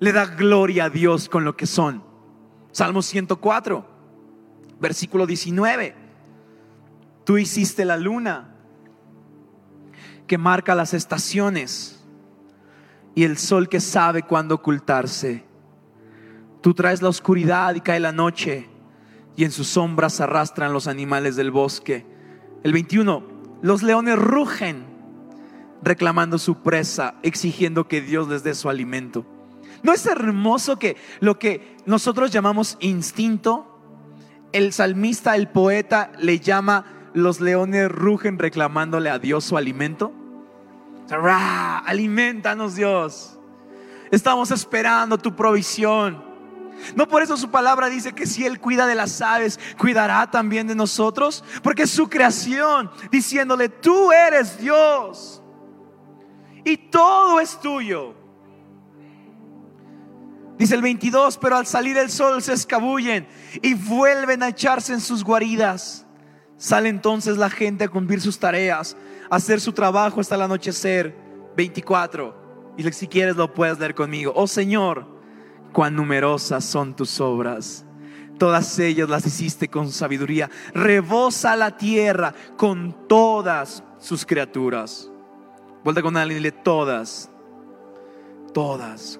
le 0.00 0.12
da 0.12 0.26
gloria 0.26 0.84
a 0.84 0.90
Dios 0.90 1.30
con 1.30 1.46
lo 1.46 1.56
que 1.56 1.66
son. 1.66 2.11
Salmo 2.72 3.02
104, 3.02 3.86
versículo 4.80 5.26
19. 5.26 5.94
Tú 7.24 7.36
hiciste 7.36 7.84
la 7.84 7.98
luna 7.98 8.54
que 10.26 10.38
marca 10.38 10.74
las 10.74 10.94
estaciones 10.94 12.02
y 13.14 13.24
el 13.24 13.36
sol 13.36 13.68
que 13.68 13.78
sabe 13.78 14.22
cuándo 14.22 14.54
ocultarse. 14.54 15.44
Tú 16.62 16.72
traes 16.72 17.02
la 17.02 17.10
oscuridad 17.10 17.74
y 17.74 17.82
cae 17.82 18.00
la 18.00 18.12
noche 18.12 18.70
y 19.36 19.44
en 19.44 19.52
sus 19.52 19.68
sombras 19.68 20.20
arrastran 20.22 20.72
los 20.72 20.86
animales 20.86 21.36
del 21.36 21.50
bosque. 21.50 22.06
El 22.62 22.72
21, 22.72 23.22
los 23.60 23.82
leones 23.82 24.18
rugen 24.18 24.86
reclamando 25.82 26.38
su 26.38 26.62
presa, 26.62 27.16
exigiendo 27.22 27.86
que 27.86 28.00
Dios 28.00 28.28
les 28.28 28.42
dé 28.42 28.54
su 28.54 28.70
alimento. 28.70 29.26
¿No 29.82 29.92
es 29.92 30.06
hermoso 30.06 30.78
que 30.78 30.96
lo 31.20 31.38
que 31.38 31.76
nosotros 31.86 32.30
llamamos 32.30 32.76
instinto, 32.80 33.66
el 34.52 34.72
salmista, 34.72 35.34
el 35.34 35.48
poeta, 35.48 36.12
le 36.18 36.38
llama 36.38 36.84
los 37.14 37.40
leones 37.40 37.90
rugen 37.90 38.38
reclamándole 38.38 39.10
a 39.10 39.18
Dios 39.18 39.44
su 39.44 39.56
alimento? 39.56 40.12
Alimentanos 41.84 42.74
Dios. 42.76 43.38
Estamos 44.10 44.50
esperando 44.50 45.18
tu 45.18 45.34
provisión. 45.34 46.22
No 46.96 47.06
por 47.06 47.22
eso 47.22 47.36
su 47.36 47.50
palabra 47.50 47.88
dice 47.88 48.12
que 48.12 48.26
si 48.26 48.46
Él 48.46 48.60
cuida 48.60 48.86
de 48.86 48.94
las 48.94 49.20
aves, 49.20 49.58
cuidará 49.78 50.30
también 50.30 50.66
de 50.66 50.74
nosotros. 50.74 51.44
Porque 51.62 51.82
es 51.82 51.90
su 51.90 52.08
creación, 52.08 52.90
diciéndole, 53.10 53.68
tú 53.68 54.12
eres 54.12 54.58
Dios. 54.58 55.42
Y 56.64 56.76
todo 56.76 57.40
es 57.40 57.58
tuyo. 57.60 58.21
Dice 60.62 60.76
el 60.76 60.82
22, 60.82 61.38
pero 61.38 61.56
al 61.56 61.66
salir 61.66 61.98
el 61.98 62.08
sol 62.08 62.40
se 62.40 62.52
escabullen 62.52 63.26
y 63.62 63.74
vuelven 63.74 64.44
a 64.44 64.50
echarse 64.50 64.92
en 64.92 65.00
sus 65.00 65.24
guaridas. 65.24 66.06
Sale 66.56 66.88
entonces 66.88 67.36
la 67.36 67.50
gente 67.50 67.82
a 67.82 67.88
cumplir 67.88 68.20
sus 68.20 68.38
tareas, 68.38 68.96
a 69.28 69.34
hacer 69.34 69.60
su 69.60 69.72
trabajo 69.72 70.20
hasta 70.20 70.36
el 70.36 70.42
anochecer. 70.42 71.16
24. 71.56 72.74
Y 72.78 72.92
si 72.92 73.08
quieres 73.08 73.34
lo 73.34 73.52
puedes 73.52 73.80
leer 73.80 73.96
conmigo. 73.96 74.32
Oh 74.36 74.46
Señor, 74.46 75.04
cuán 75.72 75.96
numerosas 75.96 76.64
son 76.64 76.94
tus 76.94 77.20
obras. 77.20 77.84
Todas 78.38 78.78
ellas 78.78 79.08
las 79.08 79.26
hiciste 79.26 79.66
con 79.66 79.90
sabiduría. 79.90 80.48
Rebosa 80.74 81.56
la 81.56 81.76
tierra 81.76 82.34
con 82.56 83.08
todas 83.08 83.82
sus 83.98 84.24
criaturas. 84.24 85.10
Vuelta 85.82 86.02
con 86.02 86.16
alguien 86.16 86.36
y 86.36 86.44
dile 86.44 86.52
todas. 86.52 87.32
Todas. 88.54 89.18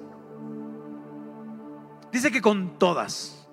Dice 2.13 2.31
que 2.31 2.43
con 2.43 2.79
todas, 2.79 3.49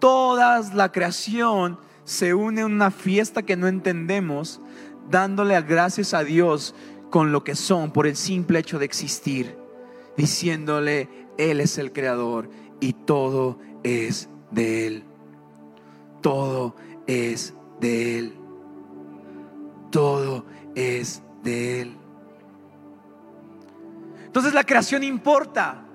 todas 0.00 0.74
la 0.74 0.90
creación 0.90 1.78
se 2.02 2.34
une 2.34 2.62
en 2.62 2.66
una 2.66 2.90
fiesta 2.90 3.44
que 3.44 3.56
no 3.56 3.68
entendemos, 3.68 4.60
dándole 5.08 5.60
gracias 5.62 6.12
a 6.12 6.24
Dios 6.24 6.74
con 7.08 7.30
lo 7.30 7.44
que 7.44 7.54
son 7.54 7.92
por 7.92 8.08
el 8.08 8.16
simple 8.16 8.58
hecho 8.58 8.80
de 8.80 8.84
existir, 8.84 9.56
diciéndole, 10.16 11.08
Él 11.38 11.60
es 11.60 11.78
el 11.78 11.92
creador 11.92 12.50
y 12.80 12.94
todo 12.94 13.58
es 13.84 14.28
de 14.50 14.86
Él. 14.88 15.04
Todo 16.22 16.74
es 17.06 17.54
de 17.80 18.18
Él. 18.18 18.34
Todo 19.92 20.44
es 20.74 21.22
de 21.44 21.82
Él. 21.82 21.96
Entonces 24.26 24.52
la 24.52 24.64
creación 24.64 25.04
importa. 25.04 25.86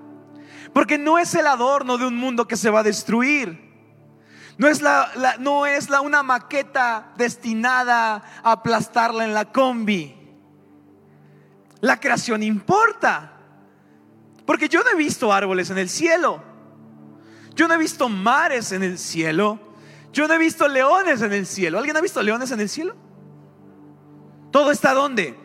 Porque 0.76 0.98
no 0.98 1.18
es 1.18 1.34
el 1.34 1.46
adorno 1.46 1.96
de 1.96 2.06
un 2.06 2.18
mundo 2.18 2.46
que 2.46 2.54
se 2.54 2.68
va 2.68 2.80
a 2.80 2.82
destruir. 2.82 3.58
No 4.58 4.68
es, 4.68 4.82
la, 4.82 5.36
no 5.38 5.64
es 5.64 5.88
la, 5.88 6.02
una 6.02 6.22
maqueta 6.22 7.14
destinada 7.16 8.22
a 8.42 8.52
aplastarla 8.52 9.24
en 9.24 9.32
la 9.32 9.46
combi. 9.46 10.14
La 11.80 11.98
creación 11.98 12.42
importa. 12.42 13.40
Porque 14.44 14.68
yo 14.68 14.84
no 14.84 14.90
he 14.90 14.96
visto 14.96 15.32
árboles 15.32 15.70
en 15.70 15.78
el 15.78 15.88
cielo. 15.88 16.44
Yo 17.54 17.68
no 17.68 17.72
he 17.72 17.78
visto 17.78 18.10
mares 18.10 18.70
en 18.72 18.82
el 18.82 18.98
cielo. 18.98 19.58
Yo 20.12 20.28
no 20.28 20.34
he 20.34 20.38
visto 20.38 20.68
leones 20.68 21.22
en 21.22 21.32
el 21.32 21.46
cielo. 21.46 21.78
¿Alguien 21.78 21.96
ha 21.96 22.02
visto 22.02 22.22
leones 22.22 22.50
en 22.50 22.60
el 22.60 22.68
cielo? 22.68 22.94
¿Todo 24.50 24.70
está 24.70 24.92
dónde? 24.92 25.38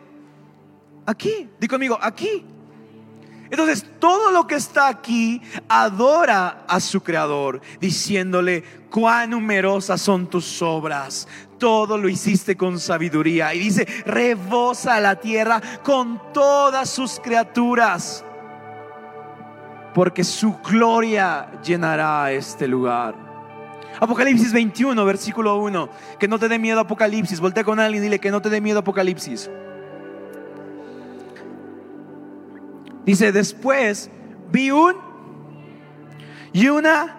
Aquí. 1.06 1.48
Di 1.58 1.68
conmigo, 1.68 1.98
aquí. 2.02 2.44
Entonces, 3.52 3.84
todo 3.98 4.30
lo 4.30 4.46
que 4.46 4.54
está 4.54 4.88
aquí 4.88 5.42
adora 5.68 6.64
a 6.66 6.80
su 6.80 7.02
creador, 7.02 7.60
diciéndole, 7.78 8.64
cuán 8.90 9.28
numerosas 9.28 10.00
son 10.00 10.26
tus 10.26 10.62
obras. 10.62 11.28
todo 11.58 11.98
lo 11.98 12.08
hiciste 12.08 12.56
con 12.56 12.80
sabiduría. 12.80 13.54
Y 13.54 13.58
dice, 13.58 13.86
rebosa 14.06 14.98
la 15.00 15.16
tierra 15.16 15.60
con 15.84 16.32
todas 16.32 16.88
sus 16.88 17.20
criaturas, 17.20 18.24
porque 19.94 20.24
su 20.24 20.56
gloria 20.58 21.52
llenará 21.62 22.32
este 22.32 22.66
lugar. 22.66 23.14
Apocalipsis 24.00 24.52
21, 24.54 25.04
versículo 25.04 25.56
1. 25.58 25.90
Que 26.18 26.26
no 26.26 26.38
te 26.38 26.48
dé 26.48 26.58
miedo 26.58 26.80
Apocalipsis. 26.80 27.38
Voltea 27.38 27.64
con 27.64 27.78
alguien 27.78 28.02
y 28.02 28.06
dile 28.06 28.18
que 28.18 28.30
no 28.30 28.40
te 28.40 28.48
dé 28.48 28.62
miedo 28.62 28.78
Apocalipsis. 28.78 29.50
Dice, 33.04 33.32
después 33.32 34.10
vi 34.50 34.70
un 34.70 34.96
y 36.52 36.68
una 36.68 37.18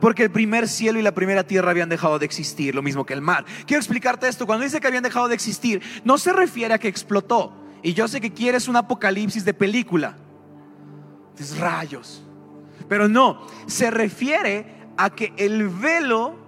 porque 0.00 0.24
el 0.24 0.32
primer 0.32 0.66
cielo 0.66 0.98
y 0.98 1.02
la 1.02 1.14
primera 1.14 1.44
tierra 1.44 1.70
habían 1.70 1.88
dejado 1.88 2.18
de 2.18 2.26
existir, 2.26 2.74
lo 2.74 2.82
mismo 2.82 3.06
que 3.06 3.14
el 3.14 3.20
mar. 3.20 3.44
Quiero 3.66 3.80
explicarte 3.80 4.26
esto, 4.26 4.46
cuando 4.46 4.64
dice 4.64 4.80
que 4.80 4.88
habían 4.88 5.04
dejado 5.04 5.28
de 5.28 5.34
existir, 5.36 5.80
no 6.02 6.18
se 6.18 6.32
refiere 6.32 6.74
a 6.74 6.78
que 6.78 6.88
explotó. 6.88 7.52
Y 7.84 7.94
yo 7.94 8.08
sé 8.08 8.20
que 8.20 8.32
quieres 8.32 8.66
un 8.66 8.74
apocalipsis 8.74 9.44
de 9.44 9.54
película. 9.54 10.16
Dices 11.38 11.56
rayos. 11.56 12.24
Pero 12.88 13.08
no, 13.08 13.46
se 13.66 13.92
refiere 13.92 14.66
a 14.96 15.10
que 15.10 15.32
el 15.36 15.68
velo 15.68 16.41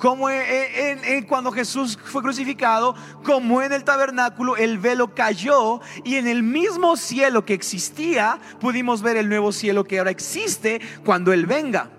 como 0.00 0.30
en, 0.30 1.24
cuando 1.24 1.52
Jesús 1.52 1.98
fue 2.02 2.22
crucificado, 2.22 2.94
como 3.22 3.60
en 3.60 3.72
el 3.72 3.84
tabernáculo, 3.84 4.56
el 4.56 4.78
velo 4.78 5.14
cayó 5.14 5.80
y 6.04 6.16
en 6.16 6.26
el 6.26 6.42
mismo 6.42 6.96
cielo 6.96 7.44
que 7.44 7.52
existía, 7.52 8.38
pudimos 8.60 9.02
ver 9.02 9.18
el 9.18 9.28
nuevo 9.28 9.52
cielo 9.52 9.84
que 9.84 9.98
ahora 9.98 10.10
existe 10.10 10.80
cuando 11.04 11.34
Él 11.34 11.44
venga. 11.44 11.90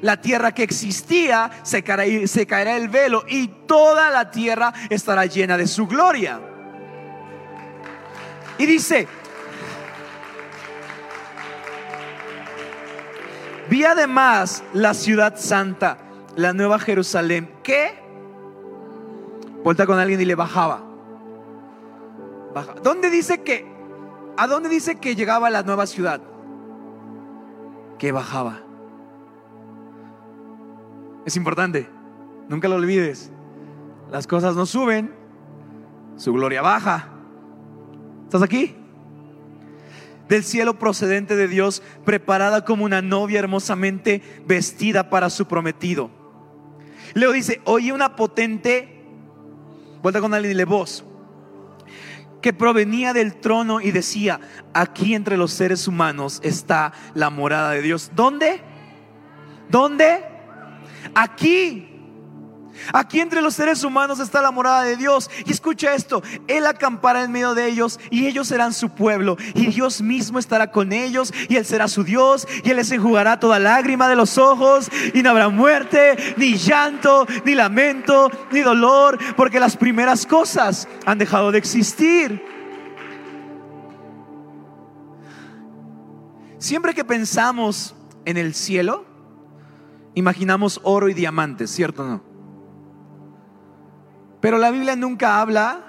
La 0.00 0.22
tierra 0.22 0.52
que 0.52 0.62
existía 0.62 1.50
se 1.62 1.84
caerá 1.84 2.76
el 2.76 2.88
velo 2.88 3.24
y 3.28 3.48
toda 3.66 4.08
la 4.10 4.30
tierra 4.30 4.72
estará 4.88 5.26
llena 5.26 5.58
de 5.58 5.66
su 5.66 5.86
gloria. 5.86 6.40
Y 8.56 8.64
dice, 8.64 9.06
vi 13.68 13.84
además 13.84 14.64
la 14.72 14.94
ciudad 14.94 15.36
santa 15.38 16.09
la 16.40 16.54
nueva 16.54 16.78
Jerusalén, 16.78 17.50
¿qué? 17.62 17.92
Vuelta 19.62 19.84
con 19.84 19.98
alguien 19.98 20.20
y 20.20 20.24
le 20.24 20.34
bajaba. 20.34 20.82
Baja. 22.54 22.74
¿Dónde 22.82 23.10
dice 23.10 23.42
que? 23.42 23.66
¿A 24.36 24.46
dónde 24.46 24.70
dice 24.70 24.98
que 24.98 25.14
llegaba 25.14 25.50
la 25.50 25.62
nueva 25.62 25.86
ciudad? 25.86 26.22
Que 27.98 28.10
bajaba. 28.10 28.60
Es 31.26 31.36
importante, 31.36 31.88
nunca 32.48 32.68
lo 32.68 32.76
olvides. 32.76 33.30
Las 34.10 34.26
cosas 34.26 34.56
no 34.56 34.64
suben, 34.64 35.12
su 36.16 36.32
gloria 36.32 36.62
baja. 36.62 37.10
¿Estás 38.24 38.42
aquí? 38.42 38.74
Del 40.28 40.42
cielo 40.42 40.78
procedente 40.78 41.36
de 41.36 41.48
Dios, 41.48 41.82
preparada 42.06 42.64
como 42.64 42.86
una 42.86 43.02
novia 43.02 43.40
hermosamente 43.40 44.22
vestida 44.46 45.10
para 45.10 45.28
su 45.28 45.46
prometido. 45.46 46.19
Leo 47.14 47.32
dice, 47.32 47.60
oí 47.64 47.90
una 47.90 48.16
potente, 48.16 49.04
vuelta 50.02 50.20
con 50.20 50.34
alguien 50.34 50.52
y 50.52 50.56
le 50.56 50.64
voz, 50.64 51.04
que 52.40 52.52
provenía 52.52 53.12
del 53.12 53.36
trono 53.36 53.80
y 53.80 53.90
decía, 53.90 54.40
aquí 54.72 55.14
entre 55.14 55.36
los 55.36 55.52
seres 55.52 55.86
humanos 55.86 56.40
está 56.42 56.92
la 57.14 57.30
morada 57.30 57.72
de 57.72 57.82
Dios. 57.82 58.12
¿Dónde? 58.14 58.62
¿Dónde? 59.68 60.24
Aquí. 61.14 61.89
Aquí 62.92 63.20
entre 63.20 63.42
los 63.42 63.54
seres 63.54 63.84
humanos 63.84 64.20
está 64.20 64.42
la 64.42 64.50
morada 64.50 64.82
de 64.82 64.96
Dios. 64.96 65.30
Y 65.44 65.52
escucha 65.52 65.94
esto, 65.94 66.22
Él 66.48 66.66
acampará 66.66 67.22
en 67.22 67.32
medio 67.32 67.54
de 67.54 67.66
ellos 67.66 68.00
y 68.10 68.26
ellos 68.26 68.48
serán 68.48 68.72
su 68.72 68.90
pueblo. 68.90 69.36
Y 69.54 69.66
Dios 69.66 70.00
mismo 70.00 70.38
estará 70.38 70.70
con 70.70 70.92
ellos 70.92 71.32
y 71.48 71.56
Él 71.56 71.64
será 71.64 71.88
su 71.88 72.04
Dios. 72.04 72.46
Y 72.64 72.70
Él 72.70 72.76
les 72.76 72.90
enjugará 72.90 73.40
toda 73.40 73.58
lágrima 73.58 74.08
de 74.08 74.16
los 74.16 74.38
ojos. 74.38 74.90
Y 75.14 75.22
no 75.22 75.30
habrá 75.30 75.48
muerte, 75.48 76.16
ni 76.36 76.56
llanto, 76.56 77.26
ni 77.44 77.54
lamento, 77.54 78.30
ni 78.50 78.60
dolor. 78.60 79.18
Porque 79.36 79.60
las 79.60 79.76
primeras 79.76 80.26
cosas 80.26 80.88
han 81.06 81.18
dejado 81.18 81.52
de 81.52 81.58
existir. 81.58 82.42
Siempre 86.58 86.92
que 86.92 87.04
pensamos 87.04 87.94
en 88.26 88.36
el 88.36 88.54
cielo, 88.54 89.06
imaginamos 90.14 90.78
oro 90.82 91.08
y 91.08 91.14
diamantes, 91.14 91.70
¿cierto 91.70 92.02
o 92.02 92.06
no? 92.06 92.29
Pero 94.40 94.58
la 94.58 94.70
Biblia 94.70 94.96
nunca 94.96 95.40
habla 95.40 95.84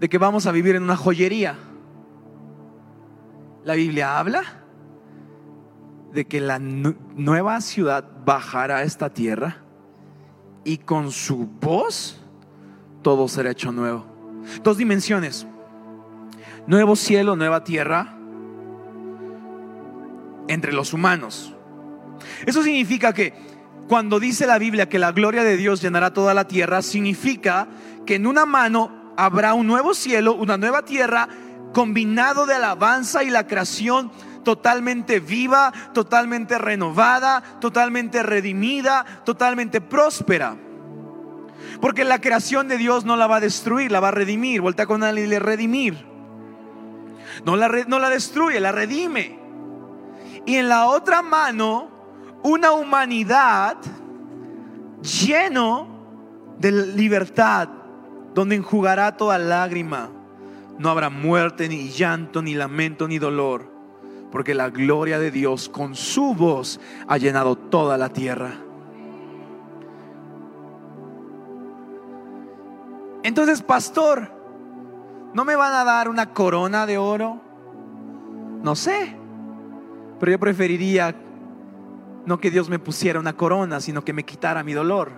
de 0.00 0.08
que 0.08 0.18
vamos 0.18 0.46
a 0.46 0.52
vivir 0.52 0.76
en 0.76 0.82
una 0.82 0.96
joyería. 0.96 1.56
La 3.64 3.74
Biblia 3.74 4.18
habla 4.18 4.42
de 6.12 6.26
que 6.26 6.40
la 6.40 6.58
nueva 6.58 7.60
ciudad 7.60 8.04
bajará 8.24 8.78
a 8.78 8.82
esta 8.82 9.12
tierra 9.12 9.58
y 10.64 10.78
con 10.78 11.10
su 11.10 11.46
voz 11.46 12.20
todo 13.02 13.28
será 13.28 13.50
hecho 13.50 13.72
nuevo. 13.72 14.06
Dos 14.62 14.78
dimensiones. 14.78 15.46
Nuevo 16.66 16.96
cielo, 16.96 17.36
nueva 17.36 17.64
tierra 17.64 18.16
entre 20.48 20.72
los 20.72 20.92
humanos. 20.92 21.54
Eso 22.46 22.62
significa 22.62 23.12
que 23.12 23.32
cuando 23.88 24.20
dice 24.20 24.46
la 24.46 24.58
Biblia 24.58 24.88
que 24.88 24.98
la 24.98 25.12
gloria 25.12 25.42
de 25.42 25.56
Dios 25.56 25.80
llenará 25.80 26.12
toda 26.12 26.34
la 26.34 26.46
tierra, 26.46 26.82
significa 26.82 27.68
que 28.06 28.16
en 28.16 28.26
una 28.26 28.44
mano 28.44 29.14
habrá 29.16 29.54
un 29.54 29.66
nuevo 29.66 29.94
cielo, 29.94 30.34
una 30.34 30.58
nueva 30.58 30.84
tierra, 30.84 31.28
combinado 31.72 32.46
de 32.46 32.54
alabanza 32.54 33.24
y 33.24 33.30
la 33.30 33.46
creación 33.46 34.12
totalmente 34.44 35.20
viva, 35.20 35.72
totalmente 35.94 36.58
renovada, 36.58 37.42
totalmente 37.60 38.22
redimida, 38.22 39.04
totalmente 39.24 39.80
próspera. 39.80 40.56
Porque 41.80 42.04
la 42.04 42.20
creación 42.20 42.68
de 42.68 42.76
Dios 42.76 43.04
no 43.04 43.16
la 43.16 43.26
va 43.26 43.36
a 43.36 43.40
destruir, 43.40 43.90
la 43.90 44.00
va 44.00 44.08
a 44.08 44.12
redimir. 44.12 44.60
Voltea 44.60 44.86
con 44.86 45.02
alguien 45.02 45.26
y 45.26 45.30
le 45.30 45.38
redimir. 45.38 46.06
No 47.44 47.56
la, 47.56 47.68
no 47.86 47.98
la 47.98 48.10
destruye, 48.10 48.60
la 48.60 48.72
redime. 48.72 49.38
Y 50.46 50.56
en 50.56 50.68
la 50.68 50.86
otra 50.86 51.22
mano 51.22 51.97
una 52.42 52.72
humanidad 52.72 53.76
lleno 55.02 55.88
de 56.58 56.72
libertad, 56.72 57.68
donde 58.34 58.56
enjugará 58.56 59.16
toda 59.16 59.38
lágrima. 59.38 60.10
No 60.78 60.90
habrá 60.90 61.10
muerte, 61.10 61.68
ni 61.68 61.88
llanto, 61.88 62.42
ni 62.42 62.54
lamento, 62.54 63.08
ni 63.08 63.18
dolor, 63.18 63.70
porque 64.30 64.54
la 64.54 64.70
gloria 64.70 65.18
de 65.18 65.30
Dios 65.30 65.68
con 65.68 65.94
su 65.94 66.34
voz 66.34 66.80
ha 67.08 67.16
llenado 67.16 67.56
toda 67.56 67.98
la 67.98 68.10
tierra. 68.10 68.52
Entonces, 73.24 73.62
pastor, 73.62 74.30
¿no 75.34 75.44
me 75.44 75.56
van 75.56 75.74
a 75.74 75.84
dar 75.84 76.08
una 76.08 76.32
corona 76.32 76.86
de 76.86 76.98
oro? 76.98 77.40
No 78.62 78.76
sé, 78.76 79.16
pero 80.18 80.32
yo 80.32 80.38
preferiría 80.38 81.14
no 82.26 82.38
que 82.38 82.50
Dios 82.50 82.68
me 82.68 82.78
pusiera 82.78 83.20
una 83.20 83.36
corona, 83.36 83.80
sino 83.80 84.04
que 84.04 84.12
me 84.12 84.24
quitara 84.24 84.62
mi 84.62 84.72
dolor. 84.72 85.12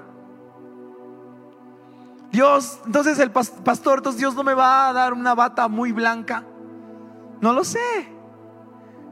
Dios, 2.30 2.78
entonces 2.86 3.18
el 3.18 3.30
pastor, 3.32 3.98
entonces 3.98 4.20
Dios 4.20 4.34
no 4.34 4.44
me 4.44 4.54
va 4.54 4.88
a 4.88 4.92
dar 4.92 5.12
una 5.12 5.34
bata 5.34 5.66
muy 5.68 5.90
blanca. 5.90 6.44
No 7.40 7.52
lo 7.52 7.64
sé. 7.64 7.78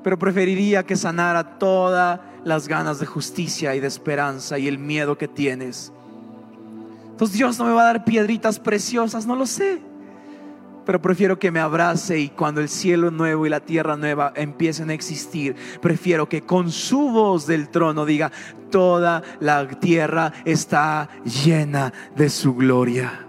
Pero 0.04 0.18
preferiría 0.18 0.86
que 0.86 0.94
sanara 0.94 1.58
todas 1.58 2.20
las 2.44 2.68
ganas 2.68 3.00
de 3.00 3.06
justicia 3.06 3.74
y 3.74 3.80
de 3.80 3.88
esperanza 3.88 4.58
y 4.58 4.68
el 4.68 4.78
miedo 4.78 5.18
que 5.18 5.26
tienes. 5.26 5.92
Entonces 7.10 7.36
Dios 7.36 7.58
no 7.58 7.64
me 7.64 7.72
va 7.72 7.82
a 7.82 7.92
dar 7.92 8.04
piedritas 8.04 8.60
preciosas, 8.60 9.26
no 9.26 9.34
lo 9.34 9.46
sé 9.46 9.87
pero 10.88 11.02
prefiero 11.02 11.38
que 11.38 11.50
me 11.50 11.60
abrace 11.60 12.18
y 12.18 12.30
cuando 12.30 12.62
el 12.62 12.70
cielo 12.70 13.10
nuevo 13.10 13.44
y 13.44 13.50
la 13.50 13.60
tierra 13.60 13.98
nueva 13.98 14.32
empiecen 14.34 14.88
a 14.88 14.94
existir, 14.94 15.54
prefiero 15.82 16.30
que 16.30 16.40
con 16.40 16.70
su 16.70 17.10
voz 17.10 17.46
del 17.46 17.68
trono 17.68 18.06
diga, 18.06 18.32
toda 18.70 19.22
la 19.38 19.68
tierra 19.68 20.32
está 20.46 21.10
llena 21.44 21.92
de 22.16 22.30
su 22.30 22.54
gloria. 22.54 23.26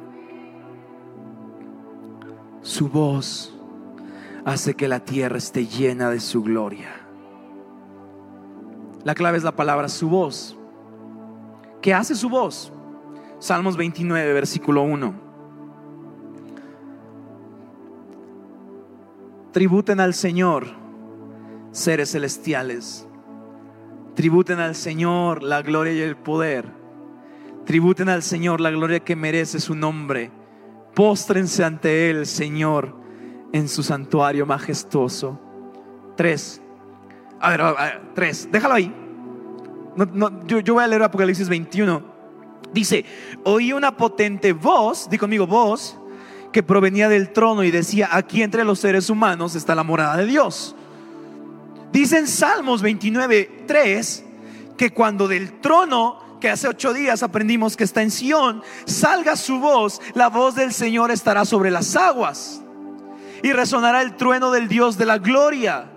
Su 2.61 2.87
voz 2.87 3.53
hace 4.45 4.75
que 4.75 4.87
la 4.87 5.01
tierra 5.01 5.37
esté 5.37 5.67
llena 5.67 6.09
de 6.09 6.21
su 6.21 6.41
gloria. 6.41 6.95
La 9.03 9.15
clave 9.15 9.37
es 9.37 9.43
la 9.43 9.57
palabra 9.57 9.89
su 9.89 10.07
voz. 10.07 10.57
¿Qué 11.81 11.93
hace 11.93 12.15
su 12.15 12.29
voz? 12.29 12.71
Salmos 13.39 13.75
29, 13.75 14.31
versículo 14.31 14.83
1. 14.83 15.28
Tributen 19.51 19.99
al 19.99 20.13
Señor, 20.13 20.67
seres 21.71 22.11
celestiales. 22.11 23.07
Tributen 24.13 24.59
al 24.59 24.75
Señor 24.75 25.41
la 25.41 25.63
gloria 25.63 25.93
y 25.93 26.01
el 26.01 26.15
poder. 26.15 26.65
Tributen 27.65 28.09
al 28.09 28.21
Señor 28.21 28.61
la 28.61 28.69
gloria 28.69 28.99
que 28.99 29.15
merece 29.15 29.59
su 29.59 29.73
nombre. 29.73 30.29
Póstrense 30.93 31.63
ante 31.63 32.11
Él, 32.11 32.27
Señor, 32.27 32.95
en 33.51 33.67
su 33.67 33.81
santuario 33.81 34.45
majestuoso. 34.45 35.39
Tres. 36.15 36.61
A 37.39 37.49
ver, 37.49 38.01
tres. 38.13 38.47
Déjalo 38.51 38.75
ahí. 38.75 38.93
yo, 40.45 40.59
yo 40.59 40.73
voy 40.75 40.83
a 40.83 40.87
leer 40.87 41.01
Apocalipsis 41.01 41.49
21. 41.49 42.03
Dice, 42.71 43.03
oí 43.45 43.73
una 43.73 43.97
potente 43.97 44.53
voz, 44.53 45.09
di 45.09 45.17
conmigo 45.17 45.47
voz, 45.47 45.99
que 46.51 46.63
provenía 46.63 47.09
del 47.09 47.31
trono 47.31 47.63
y 47.63 47.71
decía, 47.71 48.09
aquí 48.11 48.41
entre 48.41 48.63
los 48.63 48.79
seres 48.79 49.09
humanos 49.09 49.55
está 49.55 49.75
la 49.75 49.83
morada 49.83 50.17
de 50.17 50.25
Dios. 50.25 50.75
Dice 51.91 52.17
en 52.17 52.27
Salmos 52.27 52.81
29, 52.81 53.63
3, 53.67 54.25
que 54.77 54.91
cuando 54.91 55.27
del 55.27 55.59
trono 55.59 56.37
que 56.39 56.49
hace 56.49 56.67
ocho 56.67 56.93
días 56.93 57.21
aprendimos 57.21 57.75
que 57.75 57.83
está 57.83 58.01
en 58.01 58.11
Sión, 58.11 58.63
salga 58.85 59.35
su 59.35 59.59
voz, 59.59 59.99
la 60.13 60.29
voz 60.29 60.55
del 60.55 60.71
Señor 60.73 61.11
estará 61.11 61.43
sobre 61.43 61.69
las 61.69 61.95
aguas 61.95 62.61
y 63.43 63.51
resonará 63.51 64.01
el 64.01 64.15
trueno 64.15 64.51
del 64.51 64.67
Dios 64.67 64.97
de 64.97 65.05
la 65.05 65.17
gloria. 65.17 65.91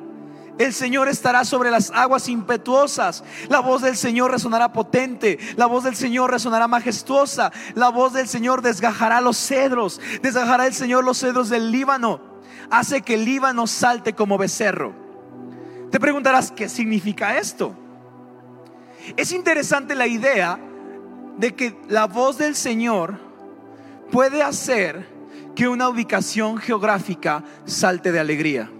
El 0.58 0.72
Señor 0.72 1.08
estará 1.08 1.44
sobre 1.44 1.70
las 1.70 1.90
aguas 1.90 2.28
impetuosas. 2.28 3.24
La 3.48 3.60
voz 3.60 3.82
del 3.82 3.96
Señor 3.96 4.30
resonará 4.30 4.72
potente. 4.72 5.38
La 5.56 5.66
voz 5.66 5.84
del 5.84 5.96
Señor 5.96 6.30
resonará 6.30 6.68
majestuosa. 6.68 7.52
La 7.74 7.88
voz 7.88 8.12
del 8.12 8.28
Señor 8.28 8.62
desgajará 8.62 9.20
los 9.20 9.36
cedros. 9.36 10.00
Desgajará 10.22 10.66
el 10.66 10.74
Señor 10.74 11.04
los 11.04 11.18
cedros 11.18 11.48
del 11.48 11.72
Líbano. 11.72 12.20
Hace 12.70 13.02
que 13.02 13.14
el 13.14 13.24
Líbano 13.24 13.66
salte 13.66 14.12
como 14.12 14.38
becerro. 14.38 14.94
Te 15.90 15.98
preguntarás, 15.98 16.50
¿qué 16.50 16.68
significa 16.68 17.38
esto? 17.38 17.74
Es 19.16 19.32
interesante 19.32 19.94
la 19.94 20.06
idea 20.06 20.58
de 21.38 21.54
que 21.54 21.76
la 21.88 22.06
voz 22.06 22.38
del 22.38 22.54
Señor 22.54 23.18
puede 24.10 24.42
hacer 24.42 25.06
que 25.54 25.68
una 25.68 25.88
ubicación 25.88 26.58
geográfica 26.58 27.42
salte 27.64 28.12
de 28.12 28.20
alegría. 28.20 28.70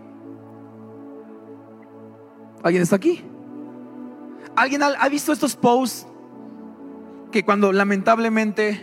¿Alguien 2.63 2.83
está 2.83 2.97
aquí? 2.97 3.23
¿Alguien 4.55 4.83
ha, 4.83 5.09
visto 5.09 5.33
estos 5.33 5.57
posts 5.57 6.07
que 7.31 7.43
cuando 7.43 7.73
lamentablemente 7.73 8.81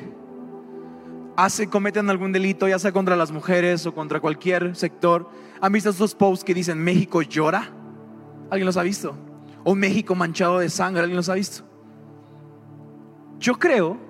hace, 1.38 1.70
cometen 1.70 2.10
algún 2.10 2.32
delito, 2.32 2.68
ya 2.68 2.80
sea 2.80 2.92
contra 2.92 3.16
las 3.16 3.32
mujeres 3.32 3.86
o 3.86 3.94
contra 3.94 4.20
cualquier 4.20 4.76
sector, 4.76 5.30
han 5.62 5.72
visto 5.72 5.92
estos 5.92 6.16
posts 6.16 6.44
que 6.44 6.54
dicen 6.54 6.84
México 6.84 7.22
llora? 7.22 7.72
¿Alguien 8.50 8.66
los 8.66 8.78
ha 8.78 8.84
visto? 8.84 9.16
O 9.64 9.76
México 9.76 10.16
manchado 10.16 10.60
de 10.60 10.70
sangre, 10.70 11.02
¿alguien 11.02 11.18
los 11.18 11.30
ha 11.30 11.36
visto? 11.36 11.64
Yo 13.40 13.54
creo 13.54 14.09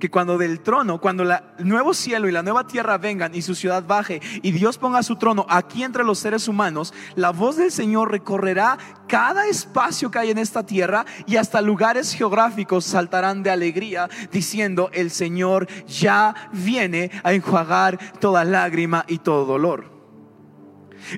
que 0.00 0.10
cuando 0.10 0.38
del 0.38 0.60
trono, 0.60 1.00
cuando 1.00 1.22
el 1.22 1.38
nuevo 1.68 1.94
cielo 1.94 2.28
y 2.28 2.32
la 2.32 2.42
nueva 2.42 2.66
tierra 2.66 2.98
vengan 2.98 3.34
y 3.34 3.42
su 3.42 3.54
ciudad 3.54 3.84
baje 3.86 4.20
y 4.42 4.50
Dios 4.50 4.78
ponga 4.78 5.04
su 5.04 5.14
trono 5.16 5.46
aquí 5.48 5.84
entre 5.84 6.02
los 6.02 6.18
seres 6.18 6.48
humanos, 6.48 6.92
la 7.14 7.30
voz 7.30 7.56
del 7.56 7.70
Señor 7.70 8.10
recorrerá 8.10 8.78
cada 9.06 9.46
espacio 9.46 10.10
que 10.10 10.18
hay 10.18 10.30
en 10.30 10.38
esta 10.38 10.64
tierra 10.66 11.04
y 11.26 11.36
hasta 11.36 11.60
lugares 11.60 12.12
geográficos 12.14 12.84
saltarán 12.84 13.44
de 13.44 13.50
alegría 13.50 14.08
diciendo, 14.32 14.90
el 14.92 15.10
Señor 15.10 15.68
ya 15.86 16.34
viene 16.52 17.10
a 17.22 17.32
enjuagar 17.32 17.98
toda 18.18 18.44
lágrima 18.44 19.04
y 19.06 19.18
todo 19.18 19.44
dolor. 19.44 19.99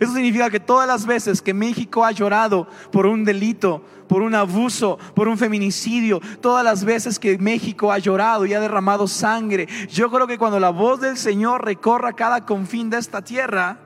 Eso 0.01 0.13
significa 0.13 0.51
que 0.51 0.61
todas 0.61 0.87
las 0.87 1.07
veces 1.07 1.43
que 1.43 1.55
México 1.55 2.05
ha 2.05 2.13
llorado 2.13 2.69
por 2.91 3.07
un 3.07 3.25
delito, 3.25 3.85
por 4.09 4.23
un 4.23 4.35
abuso, 4.35 4.99
por 5.15 5.29
un 5.29 5.39
feminicidio, 5.39 6.21
todas 6.41 6.65
las 6.65 6.85
veces 6.85 7.19
que 7.19 7.39
México 7.39 7.93
ha 7.93 7.99
llorado 7.99 8.47
y 8.47 8.55
ha 8.55 8.61
derramado 8.61 9.07
sangre, 9.07 9.67
yo 9.89 10.11
creo 10.11 10.27
que 10.27 10.39
cuando 10.39 10.61
la 10.61 10.71
voz 10.71 11.01
del 11.01 11.17
Señor 11.17 11.65
recorra 11.65 12.13
cada 12.13 12.45
confín 12.45 12.91
de 12.91 12.99
esta 12.99 13.23
tierra, 13.23 13.79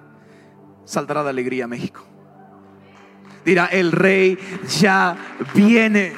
saltará 0.84 1.22
de 1.22 1.30
alegría 1.30 1.66
México. 1.66 2.04
Dirá, 3.44 3.66
el 3.66 3.92
rey 3.92 4.38
ya 4.80 5.16
viene. 5.54 6.12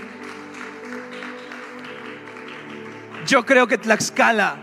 Yo 3.26 3.44
creo 3.44 3.66
que 3.66 3.76
Tlaxcala 3.76 4.56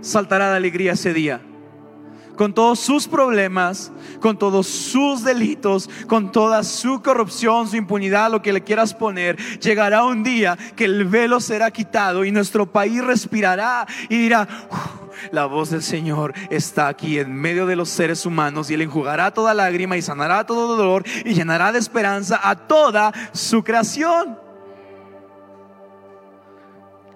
saltará 0.00 0.50
de 0.50 0.56
alegría 0.56 0.92
ese 0.92 1.12
día 1.12 1.42
con 2.38 2.54
todos 2.54 2.78
sus 2.78 3.08
problemas, 3.08 3.90
con 4.20 4.38
todos 4.38 4.68
sus 4.68 5.24
delitos, 5.24 5.90
con 6.06 6.30
toda 6.30 6.62
su 6.62 7.02
corrupción, 7.02 7.66
su 7.66 7.76
impunidad, 7.76 8.30
lo 8.30 8.40
que 8.40 8.52
le 8.52 8.62
quieras 8.62 8.94
poner, 8.94 9.36
llegará 9.58 10.04
un 10.04 10.22
día 10.22 10.56
que 10.76 10.84
el 10.84 11.04
velo 11.04 11.40
será 11.40 11.72
quitado 11.72 12.24
y 12.24 12.30
nuestro 12.30 12.70
país 12.70 13.04
respirará 13.04 13.86
y 14.08 14.16
dirá, 14.16 14.46
la 15.32 15.46
voz 15.46 15.70
del 15.70 15.82
Señor 15.82 16.32
está 16.48 16.86
aquí 16.86 17.18
en 17.18 17.34
medio 17.34 17.66
de 17.66 17.74
los 17.74 17.88
seres 17.88 18.24
humanos 18.24 18.70
y 18.70 18.74
Él 18.74 18.82
enjugará 18.82 19.32
toda 19.34 19.52
lágrima 19.52 19.96
y 19.96 20.02
sanará 20.02 20.46
todo 20.46 20.76
dolor 20.76 21.02
y 21.24 21.34
llenará 21.34 21.72
de 21.72 21.80
esperanza 21.80 22.40
a 22.40 22.54
toda 22.54 23.12
su 23.32 23.64
creación. 23.64 24.38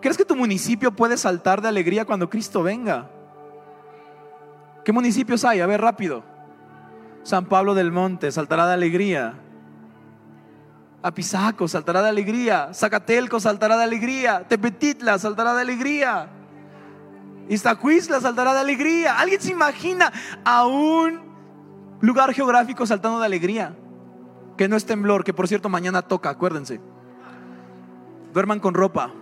¿Crees 0.00 0.16
que 0.16 0.24
tu 0.24 0.34
municipio 0.34 0.90
puede 0.90 1.16
saltar 1.16 1.62
de 1.62 1.68
alegría 1.68 2.04
cuando 2.04 2.28
Cristo 2.28 2.64
venga? 2.64 3.08
¿Qué 4.84 4.92
municipios 4.92 5.44
hay? 5.44 5.60
A 5.60 5.66
ver, 5.66 5.80
rápido. 5.80 6.24
San 7.22 7.46
Pablo 7.46 7.74
del 7.74 7.92
Monte 7.92 8.32
saltará 8.32 8.66
de 8.66 8.74
alegría. 8.74 9.34
Apizaco 11.02 11.68
saltará 11.68 12.02
de 12.02 12.08
alegría. 12.08 12.72
Zacatelco 12.74 13.38
saltará 13.38 13.76
de 13.76 13.84
alegría. 13.84 14.46
Tepetitla 14.48 15.18
saltará 15.18 15.54
de 15.54 15.62
alegría. 15.62 16.28
Iztacuizla 17.48 18.20
saltará 18.20 18.54
de 18.54 18.60
alegría. 18.60 19.18
¿Alguien 19.18 19.40
se 19.40 19.52
imagina 19.52 20.12
a 20.44 20.66
un 20.66 21.20
lugar 22.00 22.32
geográfico 22.32 22.86
saltando 22.86 23.20
de 23.20 23.26
alegría? 23.26 23.76
Que 24.56 24.68
no 24.68 24.76
es 24.76 24.84
temblor, 24.84 25.24
que 25.24 25.32
por 25.32 25.48
cierto 25.48 25.68
mañana 25.68 26.02
toca, 26.02 26.30
acuérdense. 26.30 26.80
Duerman 28.32 28.60
con 28.60 28.74
ropa. 28.74 29.12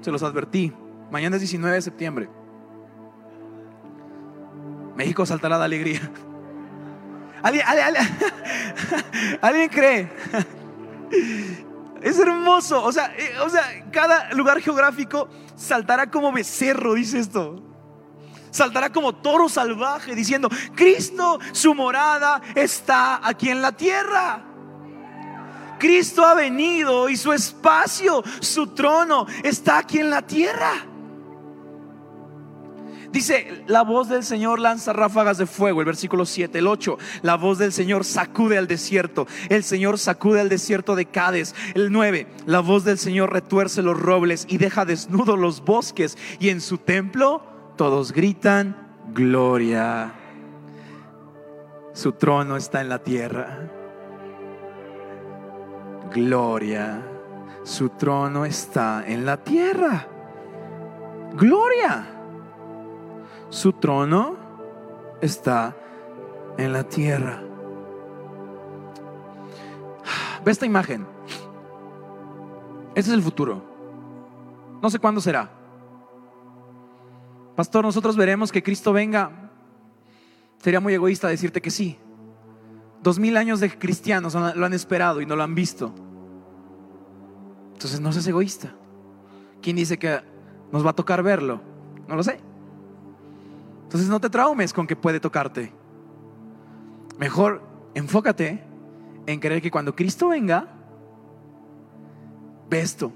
Se 0.00 0.10
los 0.10 0.22
advertí. 0.22 0.72
Mañana 1.10 1.36
es 1.36 1.42
19 1.42 1.74
de 1.74 1.82
septiembre. 1.82 2.37
México 4.98 5.24
saltará 5.24 5.56
de 5.58 5.64
alegría. 5.64 6.00
¿Alguien, 9.40 9.68
cree? 9.68 10.10
Es 12.02 12.18
hermoso. 12.18 12.82
O 12.82 12.90
sea, 12.90 13.14
eh, 13.16 13.38
o 13.40 13.48
sea, 13.48 13.62
cada 13.92 14.32
lugar 14.32 14.60
geográfico 14.60 15.28
saltará 15.54 16.10
como 16.10 16.32
becerro, 16.32 16.94
dice 16.94 17.20
esto. 17.20 17.62
Saltará 18.50 18.90
como 18.90 19.14
toro 19.14 19.48
salvaje, 19.48 20.16
diciendo, 20.16 20.48
Cristo, 20.74 21.38
su 21.52 21.76
morada 21.76 22.42
está 22.56 23.20
aquí 23.22 23.50
en 23.50 23.62
la 23.62 23.70
tierra. 23.70 24.42
Cristo 25.78 26.26
ha 26.26 26.34
venido 26.34 27.08
y 27.08 27.16
su 27.16 27.32
espacio, 27.32 28.24
su 28.40 28.74
trono 28.74 29.28
está 29.44 29.78
aquí 29.78 30.00
en 30.00 30.10
la 30.10 30.22
tierra. 30.22 30.87
Dice, 33.12 33.64
la 33.66 33.82
voz 33.82 34.08
del 34.08 34.22
Señor 34.22 34.60
lanza 34.60 34.92
ráfagas 34.92 35.38
de 35.38 35.46
fuego, 35.46 35.80
el 35.80 35.86
versículo 35.86 36.26
7, 36.26 36.58
el 36.58 36.66
8, 36.66 36.98
la 37.22 37.36
voz 37.36 37.56
del 37.58 37.72
Señor 37.72 38.04
sacude 38.04 38.58
al 38.58 38.66
desierto, 38.66 39.26
el 39.48 39.64
Señor 39.64 39.98
sacude 39.98 40.40
al 40.40 40.50
desierto 40.50 40.94
de 40.94 41.06
Cades, 41.06 41.54
el 41.74 41.90
9, 41.90 42.26
la 42.44 42.60
voz 42.60 42.84
del 42.84 42.98
Señor 42.98 43.32
retuerce 43.32 43.80
los 43.80 43.98
robles 43.98 44.44
y 44.48 44.58
deja 44.58 44.84
desnudos 44.84 45.38
los 45.38 45.64
bosques 45.64 46.18
y 46.38 46.50
en 46.50 46.60
su 46.60 46.76
templo 46.76 47.42
todos 47.76 48.12
gritan, 48.12 48.76
gloria. 49.14 50.12
Su 51.94 52.12
trono 52.12 52.56
está 52.56 52.82
en 52.82 52.90
la 52.90 53.02
tierra. 53.02 53.70
Gloria. 56.12 57.02
Su 57.64 57.88
trono 57.88 58.44
está 58.44 59.02
en 59.06 59.24
la 59.24 59.38
tierra. 59.38 60.06
Gloria 61.34 62.17
su 63.50 63.72
trono 63.72 64.36
está 65.20 65.76
en 66.56 66.72
la 66.72 66.84
tierra. 66.84 67.42
Ve 70.44 70.52
esta 70.52 70.66
imagen. 70.66 71.06
Este 72.94 73.10
es 73.10 73.14
el 73.14 73.22
futuro. 73.22 73.62
No 74.82 74.90
sé 74.90 74.98
cuándo 74.98 75.20
será. 75.20 75.50
Pastor, 77.56 77.84
nosotros 77.84 78.16
veremos 78.16 78.52
que 78.52 78.62
Cristo 78.62 78.92
venga. 78.92 79.50
Sería 80.58 80.80
muy 80.80 80.94
egoísta 80.94 81.28
decirte 81.28 81.60
que 81.60 81.70
sí. 81.70 81.98
Dos 83.02 83.18
mil 83.18 83.36
años 83.36 83.60
de 83.60 83.76
cristianos 83.76 84.34
lo 84.34 84.66
han 84.66 84.72
esperado 84.72 85.20
y 85.20 85.26
no 85.26 85.36
lo 85.36 85.42
han 85.42 85.54
visto. 85.54 85.94
Entonces 87.74 88.00
no 88.00 88.12
seas 88.12 88.26
egoísta. 88.26 88.74
¿Quién 89.62 89.76
dice 89.76 89.98
que 89.98 90.20
nos 90.72 90.84
va 90.84 90.90
a 90.90 90.94
tocar 90.94 91.22
verlo? 91.22 91.60
No 92.08 92.16
lo 92.16 92.22
sé. 92.22 92.40
Entonces 93.88 94.10
no 94.10 94.20
te 94.20 94.28
traumes 94.28 94.74
con 94.74 94.86
que 94.86 94.96
puede 94.96 95.18
tocarte. 95.18 95.72
Mejor 97.18 97.62
enfócate 97.94 98.62
en 99.24 99.40
creer 99.40 99.62
que 99.62 99.70
cuando 99.70 99.96
Cristo 99.96 100.28
venga, 100.28 100.68
ve 102.68 102.80
esto. 102.80 103.10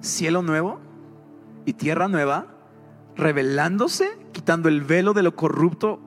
cielo 0.00 0.42
nuevo 0.42 0.80
y 1.64 1.74
tierra 1.74 2.08
nueva, 2.08 2.48
revelándose, 3.14 4.18
quitando 4.32 4.68
el 4.68 4.80
velo 4.80 5.12
de 5.12 5.22
lo 5.22 5.36
corrupto 5.36 6.00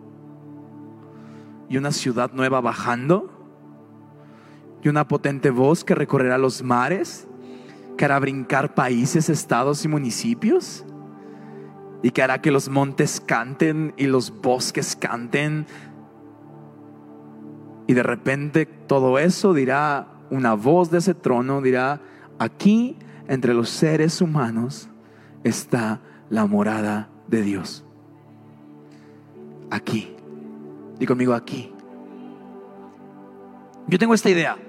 y 1.69 1.77
una 1.77 1.93
ciudad 1.93 2.33
nueva 2.33 2.59
bajando 2.59 3.31
y 4.83 4.89
una 4.89 5.07
potente 5.07 5.49
voz 5.49 5.85
que 5.85 5.95
recorrerá 5.95 6.37
los 6.37 6.61
mares, 6.61 7.25
que 7.95 8.03
hará 8.03 8.19
brincar 8.19 8.75
países, 8.75 9.29
estados 9.29 9.85
y 9.85 9.87
municipios 9.87 10.83
y 12.05 12.11
que 12.11 12.21
hará 12.21 12.39
que 12.39 12.51
los 12.51 12.69
montes 12.69 13.19
canten 13.19 13.95
y 13.97 14.05
los 14.05 14.29
bosques 14.29 14.95
canten. 14.95 15.65
Y 17.87 17.95
de 17.95 18.03
repente 18.03 18.67
todo 18.67 19.17
eso 19.17 19.55
dirá 19.55 20.09
una 20.29 20.53
voz 20.53 20.91
de 20.91 20.99
ese 20.99 21.15
trono, 21.15 21.63
dirá, 21.63 22.01
aquí 22.37 22.95
entre 23.27 23.55
los 23.55 23.71
seres 23.71 24.21
humanos 24.21 24.87
está 25.43 25.99
la 26.29 26.45
morada 26.45 27.09
de 27.27 27.41
Dios. 27.41 27.83
Aquí. 29.71 30.15
Y 30.99 31.07
conmigo 31.07 31.33
aquí. 31.33 31.73
Yo 33.87 33.97
tengo 33.97 34.13
esta 34.13 34.29
idea, 34.29 34.59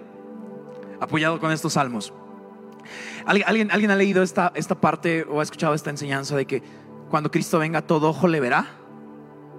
apoyado 1.00 1.38
con 1.38 1.52
estos 1.52 1.74
salmos. 1.74 2.14
¿Alguien, 3.26 3.70
alguien, 3.70 3.90
ha 3.90 3.96
leído 3.96 4.22
esta, 4.22 4.52
esta 4.54 4.80
parte 4.80 5.26
o 5.28 5.40
ha 5.40 5.42
escuchado 5.42 5.74
esta 5.74 5.90
enseñanza 5.90 6.34
de 6.34 6.46
que 6.46 6.62
cuando 7.10 7.30
Cristo 7.30 7.58
venga 7.58 7.82
todo 7.82 8.08
ojo 8.08 8.28
le 8.28 8.40
verá? 8.40 8.66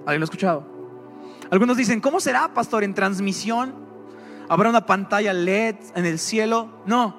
¿Alguien 0.06 0.20
lo 0.20 0.24
ha 0.24 0.26
escuchado? 0.26 0.78
Algunos 1.50 1.78
dicen, 1.78 2.02
¿cómo 2.02 2.20
será, 2.20 2.54
pastor, 2.54 2.84
en 2.84 2.94
transmisión? 2.94 3.74
¿Habrá 4.50 4.70
una 4.70 4.86
pantalla 4.86 5.34
LED 5.34 5.76
en 5.96 6.06
el 6.06 6.20
cielo? 6.20 6.70
No, 6.86 7.16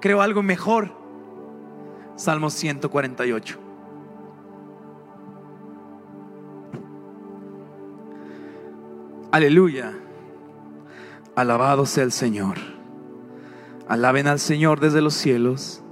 creo 0.00 0.20
algo 0.20 0.42
mejor. 0.42 0.92
Salmo 2.16 2.50
148. 2.50 3.58
Aleluya. 9.32 9.94
Alabado 11.34 11.86
sea 11.86 12.04
el 12.04 12.12
Señor. 12.12 12.58
Alaben 13.88 14.26
al 14.26 14.38
Señor 14.38 14.78
desde 14.78 15.00
los 15.00 15.14
cielos. 15.14 15.82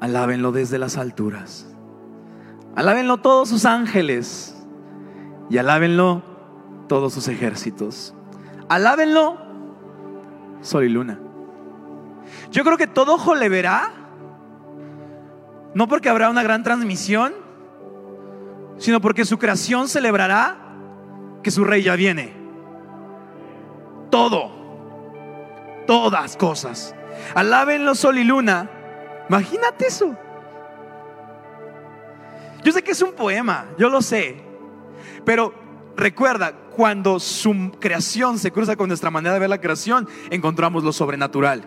Alábenlo 0.00 0.52
desde 0.52 0.78
las 0.78 0.96
alturas. 0.96 1.75
Alábenlo 2.76 3.18
todos 3.18 3.48
sus 3.48 3.64
ángeles. 3.64 4.56
Y 5.50 5.58
alábenlo 5.58 6.22
todos 6.88 7.12
sus 7.12 7.26
ejércitos. 7.28 8.14
Alábenlo 8.68 9.38
sol 10.60 10.84
y 10.84 10.88
luna. 10.88 11.18
Yo 12.50 12.62
creo 12.64 12.76
que 12.76 12.86
todo 12.86 13.14
ojo 13.14 13.34
le 13.34 13.48
verá. 13.48 13.92
No 15.74 15.88
porque 15.88 16.08
habrá 16.08 16.30
una 16.30 16.42
gran 16.42 16.62
transmisión, 16.62 17.34
sino 18.78 19.00
porque 19.00 19.24
su 19.24 19.38
creación 19.38 19.88
celebrará 19.88 20.56
que 21.42 21.50
su 21.50 21.64
rey 21.64 21.82
ya 21.82 21.96
viene 21.96 22.46
todo, 24.10 24.50
todas 25.86 26.36
cosas. 26.36 26.94
Alábenlo 27.34 27.94
sol 27.94 28.18
y 28.18 28.24
luna. 28.24 28.70
Imagínate 29.28 29.86
eso. 29.86 30.16
Yo 32.66 32.72
sé 32.72 32.82
que 32.82 32.90
es 32.90 33.00
un 33.00 33.12
poema, 33.12 33.66
yo 33.78 33.88
lo 33.88 34.02
sé. 34.02 34.34
Pero 35.24 35.54
recuerda, 35.96 36.52
cuando 36.74 37.20
su 37.20 37.70
creación 37.78 38.40
se 38.40 38.50
cruza 38.50 38.74
con 38.74 38.88
nuestra 38.88 39.08
manera 39.08 39.34
de 39.34 39.38
ver 39.38 39.50
la 39.50 39.60
creación, 39.60 40.08
encontramos 40.30 40.82
lo 40.82 40.92
sobrenatural. 40.92 41.62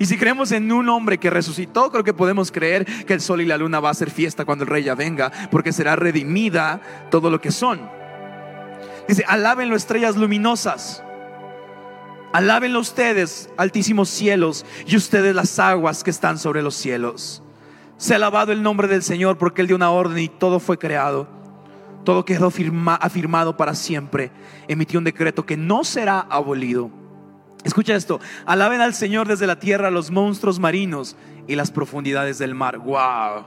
Y 0.00 0.06
si 0.06 0.18
creemos 0.18 0.50
en 0.50 0.72
un 0.72 0.88
hombre 0.88 1.18
que 1.18 1.30
resucitó, 1.30 1.92
creo 1.92 2.02
que 2.02 2.12
podemos 2.12 2.50
creer 2.50 2.86
que 3.06 3.14
el 3.14 3.20
sol 3.20 3.40
y 3.40 3.46
la 3.46 3.56
luna 3.56 3.78
va 3.78 3.90
a 3.90 3.94
ser 3.94 4.10
fiesta 4.10 4.44
cuando 4.44 4.64
el 4.64 4.70
rey 4.70 4.82
ya 4.82 4.96
venga, 4.96 5.30
porque 5.52 5.72
será 5.72 5.94
redimida 5.94 6.80
todo 7.08 7.30
lo 7.30 7.40
que 7.40 7.52
son. 7.52 7.80
Dice, 9.06 9.24
alábenlo 9.28 9.76
estrellas 9.76 10.16
luminosas. 10.16 11.04
Alábenlo 12.32 12.80
ustedes, 12.80 13.48
altísimos 13.56 14.08
cielos, 14.08 14.66
y 14.88 14.96
ustedes 14.96 15.36
las 15.36 15.60
aguas 15.60 16.02
que 16.02 16.10
están 16.10 16.36
sobre 16.36 16.62
los 16.62 16.74
cielos. 16.74 17.44
Se 18.00 18.14
ha 18.14 18.16
alabado 18.16 18.50
el 18.52 18.62
nombre 18.62 18.88
del 18.88 19.02
Señor 19.02 19.36
porque 19.36 19.60
Él 19.60 19.66
dio 19.66 19.76
una 19.76 19.90
orden 19.90 20.16
y 20.16 20.28
todo 20.28 20.58
fue 20.58 20.78
creado. 20.78 21.28
Todo 22.02 22.24
quedó 22.24 22.46
afirmado 22.48 23.58
para 23.58 23.74
siempre. 23.74 24.32
Emitió 24.68 24.98
un 24.98 25.04
decreto 25.04 25.44
que 25.44 25.58
no 25.58 25.84
será 25.84 26.20
abolido. 26.20 26.90
Escucha 27.62 27.94
esto. 27.94 28.18
Alaben 28.46 28.80
al 28.80 28.94
Señor 28.94 29.28
desde 29.28 29.46
la 29.46 29.58
tierra 29.58 29.90
los 29.90 30.10
monstruos 30.10 30.58
marinos 30.58 31.14
y 31.46 31.56
las 31.56 31.70
profundidades 31.70 32.38
del 32.38 32.54
mar. 32.54 32.78
Wow. 32.78 33.44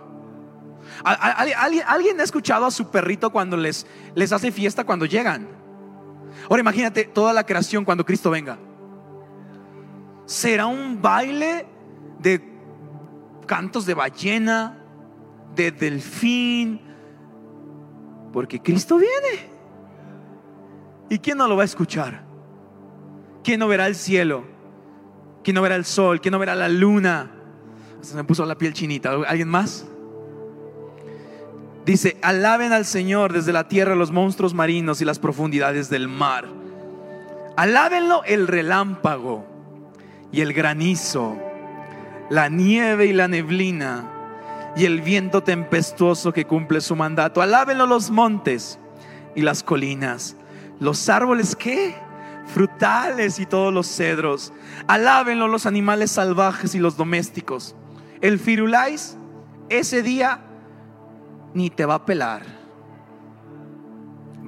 ¿Alguien, 1.03 2.19
ha 2.19 2.23
escuchado 2.23 2.67
a 2.67 2.71
su 2.71 2.91
perrito 2.91 3.31
cuando 3.31 3.57
les, 3.57 3.87
les 4.13 4.31
hace 4.31 4.51
fiesta 4.51 4.83
cuando 4.83 5.07
llegan? 5.07 5.47
Ahora 6.47 6.59
imagínate 6.59 7.05
toda 7.05 7.33
la 7.33 7.43
creación 7.43 7.85
cuando 7.85 8.05
Cristo 8.05 8.29
venga 8.29 8.59
será 10.25 10.67
un 10.67 11.01
baile 11.01 11.65
de 12.19 12.52
cantos 13.45 13.85
de 13.85 13.93
ballena, 13.93 14.77
de 15.55 15.71
delfín, 15.71 16.81
porque 18.31 18.61
Cristo 18.61 18.97
viene. 18.97 19.51
¿Y 21.09 21.19
quién 21.19 21.37
no 21.37 21.47
lo 21.47 21.55
va 21.55 21.61
a 21.61 21.65
escuchar? 21.65 22.23
¿Quién 23.43 23.59
no 23.59 23.67
verá 23.67 23.87
el 23.87 23.95
cielo? 23.95 24.45
¿Quién 25.43 25.55
no 25.55 25.61
verá 25.61 25.75
el 25.75 25.85
sol? 25.85 26.21
¿Quién 26.21 26.31
no 26.31 26.39
verá 26.39 26.55
la 26.55 26.69
luna? 26.69 27.31
Se 28.01 28.15
me 28.15 28.23
puso 28.23 28.45
la 28.45 28.57
piel 28.57 28.73
chinita. 28.73 29.11
¿Alguien 29.27 29.49
más? 29.49 29.85
Dice, 31.85 32.17
alaben 32.21 32.71
al 32.71 32.85
Señor 32.85 33.33
desde 33.33 33.51
la 33.51 33.67
tierra 33.67 33.95
los 33.95 34.11
monstruos 34.11 34.53
marinos 34.53 35.01
y 35.01 35.05
las 35.05 35.19
profundidades 35.19 35.89
del 35.89 36.07
mar. 36.07 36.47
Alábenlo 37.57 38.23
el 38.23 38.47
relámpago 38.47 39.45
y 40.31 40.41
el 40.41 40.53
granizo, 40.53 41.37
la 42.29 42.49
nieve 42.49 43.05
y 43.05 43.13
la 43.13 43.27
neblina 43.27 44.09
y 44.75 44.85
el 44.85 45.01
viento 45.01 45.43
tempestuoso 45.43 46.33
que 46.33 46.45
cumple 46.45 46.81
su 46.81 46.95
mandato. 46.95 47.41
Alábenlo 47.41 47.85
los 47.85 48.09
montes 48.09 48.79
y 49.35 49.41
las 49.41 49.63
colinas, 49.63 50.35
los 50.79 51.09
árboles 51.09 51.55
que 51.55 51.95
frutales 52.45 53.39
y 53.39 53.45
todos 53.45 53.73
los 53.73 53.87
cedros. 53.87 54.53
Alábenlo 54.87 55.47
los 55.47 55.65
animales 55.65 56.11
salvajes 56.11 56.75
y 56.75 56.79
los 56.79 56.97
domésticos. 56.97 57.75
El 58.21 58.39
firulais 58.39 59.17
ese 59.69 60.03
día 60.03 60.41
ni 61.53 61.69
te 61.69 61.85
va 61.85 61.95
a 61.95 62.05
pelar. 62.05 62.43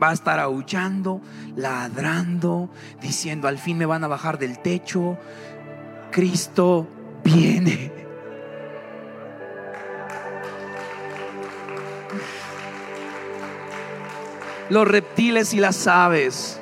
Va 0.02 0.10
a 0.10 0.14
estar 0.14 0.40
aullando, 0.40 1.22
ladrando, 1.56 2.70
diciendo, 3.02 3.48
al 3.48 3.58
fin 3.58 3.78
me 3.78 3.86
van 3.86 4.04
a 4.04 4.08
bajar 4.08 4.38
del 4.38 4.60
techo, 4.60 5.18
Cristo 6.12 6.88
viene. 7.26 7.92
Los 14.70 14.88
reptiles 14.88 15.54
y 15.54 15.60
las 15.60 15.86
aves, 15.88 16.60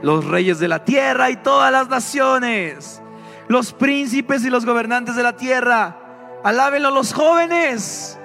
los 0.00 0.24
reyes 0.24 0.58
de 0.58 0.68
la 0.68 0.84
tierra 0.84 1.30
y 1.30 1.36
todas 1.36 1.70
las 1.70 1.88
naciones, 1.88 3.00
los 3.48 3.72
príncipes 3.72 4.44
y 4.44 4.50
los 4.50 4.64
gobernantes 4.64 5.14
de 5.14 5.22
la 5.22 5.36
tierra, 5.36 5.98
alábenlo 6.42 6.90
los 6.90 7.12
jóvenes 7.12 8.18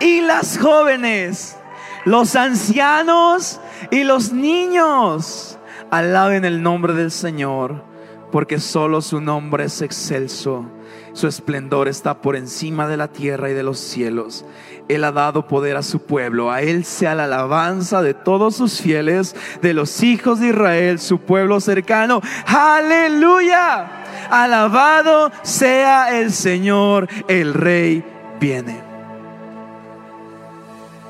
y 0.00 0.20
las 0.20 0.58
jóvenes, 0.58 1.56
los 2.04 2.36
ancianos 2.36 3.60
y 3.90 4.04
los 4.04 4.32
niños. 4.32 5.58
Alaben 5.90 6.44
el 6.44 6.62
nombre 6.62 6.92
del 6.92 7.10
Señor 7.10 7.82
porque 8.30 8.58
solo 8.58 9.00
su 9.00 9.20
nombre 9.20 9.64
es 9.64 9.80
excelso. 9.80 10.66
Su 11.12 11.26
esplendor 11.26 11.88
está 11.88 12.20
por 12.20 12.36
encima 12.36 12.86
de 12.88 12.96
la 12.96 13.08
tierra 13.08 13.50
y 13.50 13.54
de 13.54 13.62
los 13.62 13.78
cielos. 13.78 14.44
Él 14.88 15.04
ha 15.04 15.12
dado 15.12 15.46
poder 15.46 15.76
a 15.76 15.82
su 15.82 16.00
pueblo. 16.00 16.50
A 16.50 16.62
Él 16.62 16.84
sea 16.84 17.14
la 17.14 17.24
alabanza 17.24 18.02
de 18.02 18.14
todos 18.14 18.56
sus 18.56 18.80
fieles, 18.80 19.34
de 19.60 19.74
los 19.74 20.02
hijos 20.02 20.40
de 20.40 20.48
Israel, 20.48 20.98
su 20.98 21.18
pueblo 21.18 21.60
cercano. 21.60 22.20
Aleluya. 22.46 24.04
Alabado 24.30 25.30
sea 25.42 26.18
el 26.18 26.32
Señor. 26.32 27.08
El 27.28 27.54
Rey 27.54 28.04
viene. 28.40 28.80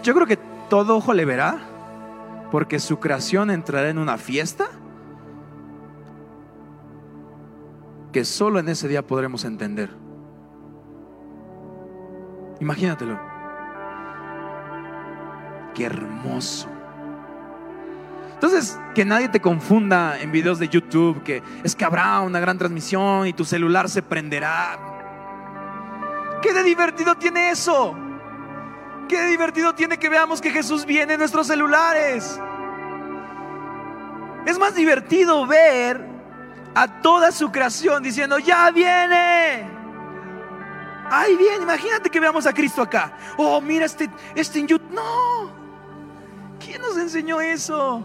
Yo 0.03 0.15
creo 0.15 0.27
que 0.27 0.39
todo 0.69 0.97
ojo 0.97 1.13
le 1.13 1.25
verá, 1.25 1.59
porque 2.51 2.79
su 2.79 2.99
creación 2.99 3.51
entrará 3.51 3.89
en 3.91 3.99
una 3.99 4.17
fiesta 4.17 4.69
que 8.13 8.25
solo 8.25 8.59
en 8.59 8.69
ese 8.69 8.89
día 8.89 9.07
podremos 9.07 9.45
entender. 9.45 9.91
Imagínatelo. 12.61 13.19
Qué 15.75 15.85
hermoso. 15.85 16.69
Entonces, 18.35 18.79
que 18.95 19.05
nadie 19.05 19.29
te 19.29 19.41
confunda 19.41 20.21
en 20.21 20.31
videos 20.31 20.59
de 20.59 20.69
YouTube 20.69 21.23
que 21.23 21.43
es 21.65 21.75
que 21.75 21.85
habrá 21.85 22.21
una 22.21 22.39
gran 22.41 22.57
transmisión 22.57 23.27
y 23.27 23.33
tu 23.33 23.45
celular 23.45 23.89
se 23.89 24.03
prenderá. 24.03 24.79
¿Qué 26.41 26.53
de 26.53 26.63
divertido 26.63 27.17
tiene 27.17 27.51
eso? 27.51 27.97
¿Qué 29.09 29.19
de 29.19 29.27
divertido 29.27 29.75
tiene 29.75 29.99
que 29.99 30.09
veamos 30.09 30.41
que 30.41 30.51
Jesús 30.51 30.85
viene 30.85 31.15
en 31.15 31.19
nuestros 31.19 31.49
celulares? 31.49 32.41
Es 34.47 34.59
más 34.59 34.75
divertido 34.75 35.47
ver 35.47 36.18
a 36.75 37.01
toda 37.01 37.33
su 37.33 37.51
creación 37.51 38.03
diciendo, 38.03 38.39
ya 38.39 38.71
viene. 38.71 39.79
Ay, 41.11 41.37
bien, 41.37 41.63
imagínate 41.63 42.11
que 42.11 42.21
veamos 42.21 42.47
a 42.47 42.53
Cristo 42.53 42.83
acá. 42.83 43.13
Oh, 43.37 43.61
mira 43.61 43.87
este, 43.87 44.11
este 44.35 44.61
YouTube. 44.61 44.91
No. 44.91 45.51
¿Quién 46.59 46.83
nos 46.83 46.97
enseñó 46.99 47.41
eso? 47.41 48.05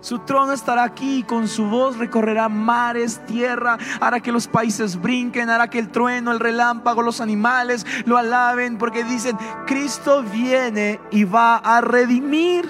Su 0.00 0.18
trono 0.20 0.52
estará 0.52 0.82
aquí, 0.82 1.22
con 1.22 1.46
su 1.46 1.66
voz 1.66 1.96
recorrerá 1.96 2.48
mares, 2.48 3.20
tierra, 3.26 3.78
hará 4.00 4.18
que 4.18 4.32
los 4.32 4.48
países 4.48 5.00
brinquen, 5.00 5.48
hará 5.48 5.70
que 5.70 5.78
el 5.78 5.90
trueno, 5.90 6.32
el 6.32 6.40
relámpago, 6.40 7.02
los 7.02 7.20
animales 7.20 7.86
lo 8.04 8.16
alaben, 8.16 8.78
porque 8.78 9.04
dicen, 9.04 9.38
Cristo 9.64 10.24
viene 10.24 11.00
y 11.12 11.22
va 11.22 11.58
a 11.58 11.80
redimir. 11.82 12.68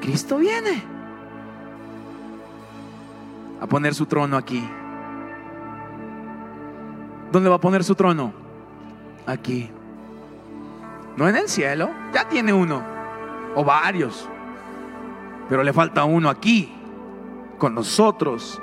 Cristo 0.00 0.36
viene 0.36 0.97
a 3.60 3.66
poner 3.66 3.94
su 3.94 4.06
trono 4.06 4.36
aquí. 4.36 4.66
¿Dónde 7.32 7.50
va 7.50 7.56
a 7.56 7.60
poner 7.60 7.84
su 7.84 7.94
trono? 7.94 8.32
Aquí. 9.26 9.70
No 11.16 11.28
en 11.28 11.36
el 11.36 11.48
cielo, 11.48 11.90
ya 12.12 12.28
tiene 12.28 12.52
uno 12.52 12.82
o 13.54 13.64
varios. 13.64 14.28
Pero 15.48 15.62
le 15.62 15.72
falta 15.72 16.04
uno 16.04 16.30
aquí, 16.30 16.72
con 17.58 17.74
nosotros, 17.74 18.60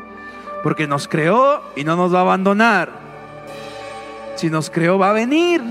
porque 0.64 0.88
nos 0.88 1.08
creó 1.08 1.62
y 1.76 1.84
no 1.84 1.96
nos 1.96 2.14
va 2.14 2.20
a 2.20 2.22
abandonar. 2.22 2.90
Si 4.36 4.50
nos 4.50 4.70
creó, 4.70 4.98
va 4.98 5.10
a 5.10 5.14
venir. 5.14 5.62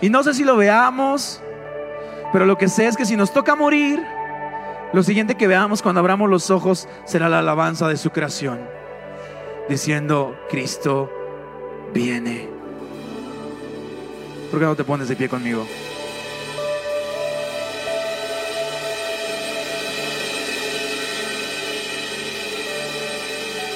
Y 0.00 0.10
no 0.10 0.22
sé 0.22 0.34
si 0.34 0.44
lo 0.44 0.56
veamos, 0.56 1.42
pero 2.32 2.46
lo 2.46 2.58
que 2.58 2.68
sé 2.68 2.86
es 2.86 2.96
que 2.96 3.06
si 3.06 3.16
nos 3.16 3.32
toca 3.32 3.54
morir, 3.54 4.02
lo 4.92 5.02
siguiente 5.02 5.34
que 5.36 5.46
veamos 5.46 5.82
cuando 5.82 6.00
abramos 6.00 6.30
los 6.30 6.50
ojos 6.50 6.88
será 7.04 7.28
la 7.28 7.40
alabanza 7.40 7.88
de 7.88 7.96
su 7.96 8.10
creación, 8.10 8.60
diciendo, 9.68 10.38
Cristo 10.48 11.10
viene. 11.92 12.48
¿Por 14.50 14.60
qué 14.60 14.66
no 14.66 14.76
te 14.76 14.84
pones 14.84 15.08
de 15.08 15.16
pie 15.16 15.28
conmigo? 15.28 15.66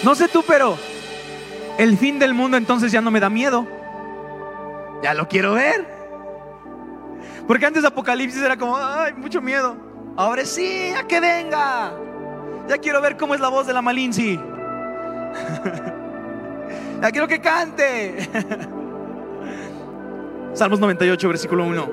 No 0.03 0.15
sé 0.15 0.29
tú, 0.29 0.43
pero 0.47 0.79
el 1.77 1.99
fin 1.99 2.19
del 2.19 2.33
mundo 2.33 2.57
entonces 2.57 2.91
ya 2.91 3.01
no 3.01 3.11
me 3.11 3.21
da 3.21 3.29
miedo. 3.29 3.67
Ya 5.03 5.13
lo 5.15 5.29
quiero 5.29 5.55
ver. 5.55 5.87
Porque 7.47 7.67
antes 7.67 7.85
Apocalipsis 7.85 8.41
era 8.43 8.57
como, 8.57 8.77
ay, 8.77 9.13
mucho 9.15 9.43
miedo. 9.43 9.90
Ahora 10.21 10.45
sí, 10.45 10.93
a 10.95 11.03
que 11.05 11.19
venga. 11.19 11.95
Ya 12.69 12.77
quiero 12.77 13.01
ver 13.01 13.17
cómo 13.17 13.35
es 13.35 13.41
la 13.41 13.49
voz 13.49 13.67
de 13.67 13.73
la 13.73 13.81
Malinzi. 13.81 14.37
ya 17.01 17.11
quiero 17.11 17.27
que 17.27 17.41
cante. 17.41 18.29
Salmos 20.53 20.79
98, 20.79 21.27
versículo 21.27 21.65
1. 21.65 21.89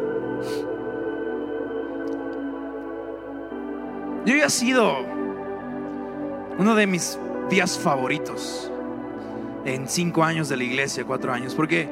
Yo 4.26 4.36
he 4.36 4.50
sido 4.50 5.06
uno 6.58 6.76
de 6.76 6.86
mis 6.86 7.18
días 7.50 7.80
favoritos 7.80 8.70
en 9.64 9.88
cinco 9.88 10.22
años 10.22 10.50
de 10.50 10.58
la 10.58 10.66
iglesia, 10.66 11.06
cuatro 11.06 11.32
años, 11.32 11.56
porque 11.56 11.90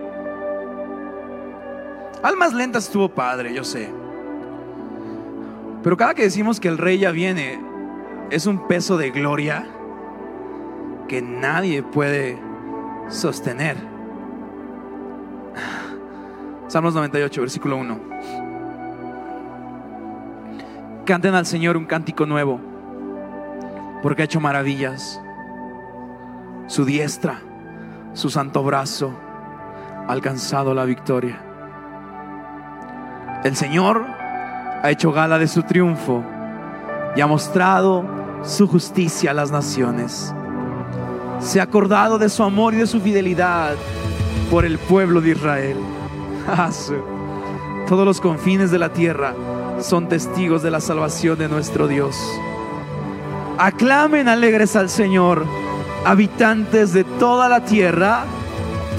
almas 2.21 2.51
lentas 2.51 2.87
estuvo 2.87 3.07
padre, 3.07 3.53
yo 3.53 3.63
sé. 3.63 3.89
Pero 5.85 5.97
cada 5.97 6.15
que 6.15 6.23
decimos 6.23 6.59
que 6.59 6.67
el 6.67 6.79
rey 6.79 6.97
ya 6.97 7.11
viene, 7.11 7.59
es 8.31 8.47
un 8.47 8.67
peso 8.67 8.97
de 8.97 9.11
gloria 9.11 9.67
que 11.07 11.21
nadie 11.21 11.83
puede 11.83 12.39
sostener. 13.07 13.77
Salmos 16.67 16.95
98, 16.95 17.39
versículo 17.39 17.77
1. 17.77 17.99
Canten 21.05 21.35
al 21.35 21.45
Señor 21.45 21.77
un 21.77 21.85
cántico 21.85 22.25
nuevo, 22.25 22.59
porque 24.01 24.23
ha 24.23 24.25
hecho 24.25 24.39
maravillas 24.39 25.21
su 26.65 26.83
diestra, 26.83 27.41
su 28.13 28.31
santo 28.31 28.63
brazo, 28.63 29.15
ha 30.07 30.11
alcanzado 30.11 30.73
la 30.73 30.85
victoria. 30.85 31.39
El 33.43 33.55
Señor 33.55 34.14
ha 34.85 34.91
hecho 34.91 35.11
gala 35.11 35.39
de 35.39 35.47
su 35.47 35.63
triunfo 35.63 36.23
y 37.15 37.21
ha 37.21 37.25
mostrado 37.25 38.05
su 38.43 38.67
justicia 38.67 39.31
a 39.31 39.33
las 39.33 39.49
naciones. 39.49 40.31
Se 41.39 41.59
ha 41.59 41.63
acordado 41.63 42.19
de 42.19 42.29
su 42.29 42.43
amor 42.43 42.75
y 42.75 42.77
de 42.77 42.85
su 42.85 43.01
fidelidad 43.01 43.73
por 44.51 44.63
el 44.63 44.77
pueblo 44.77 45.21
de 45.21 45.31
Israel. 45.31 45.77
Todos 47.87 48.05
los 48.05 48.21
confines 48.21 48.69
de 48.69 48.77
la 48.77 48.93
tierra 48.93 49.33
son 49.81 50.07
testigos 50.07 50.61
de 50.61 50.69
la 50.69 50.79
salvación 50.79 51.39
de 51.39 51.49
nuestro 51.49 51.87
Dios. 51.87 52.15
Aclamen 53.57 54.27
alegres 54.27 54.75
al 54.75 54.91
Señor 54.91 55.47
habitantes 56.05 56.93
de 56.93 57.03
toda 57.03 57.49
la 57.49 57.65
tierra, 57.65 58.25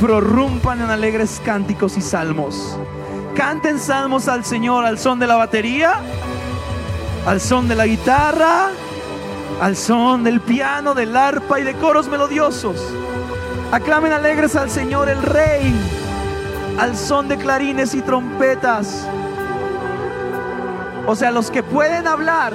prorrumpan 0.00 0.80
en 0.80 0.90
alegres 0.90 1.40
cánticos 1.44 1.96
y 1.96 2.00
salmos. 2.00 2.76
Canten 3.36 3.78
salmos 3.78 4.28
al 4.28 4.46
Señor 4.46 4.86
al 4.86 4.98
son 4.98 5.18
de 5.18 5.26
la 5.26 5.36
batería, 5.36 6.00
al 7.26 7.38
son 7.38 7.68
de 7.68 7.74
la 7.74 7.86
guitarra, 7.86 8.68
al 9.60 9.76
son 9.76 10.24
del 10.24 10.40
piano, 10.40 10.94
del 10.94 11.14
arpa 11.14 11.60
y 11.60 11.62
de 11.62 11.74
coros 11.74 12.08
melodiosos. 12.08 12.82
Aclamen 13.72 14.12
alegres 14.12 14.56
al 14.56 14.70
Señor 14.70 15.10
el 15.10 15.22
Rey, 15.22 15.74
al 16.78 16.96
son 16.96 17.28
de 17.28 17.36
clarines 17.36 17.94
y 17.94 18.00
trompetas. 18.00 19.06
O 21.06 21.14
sea, 21.14 21.30
los 21.30 21.50
que 21.50 21.62
pueden 21.62 22.06
hablar, 22.06 22.54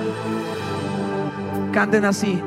canten 1.72 2.06
así. 2.06 2.42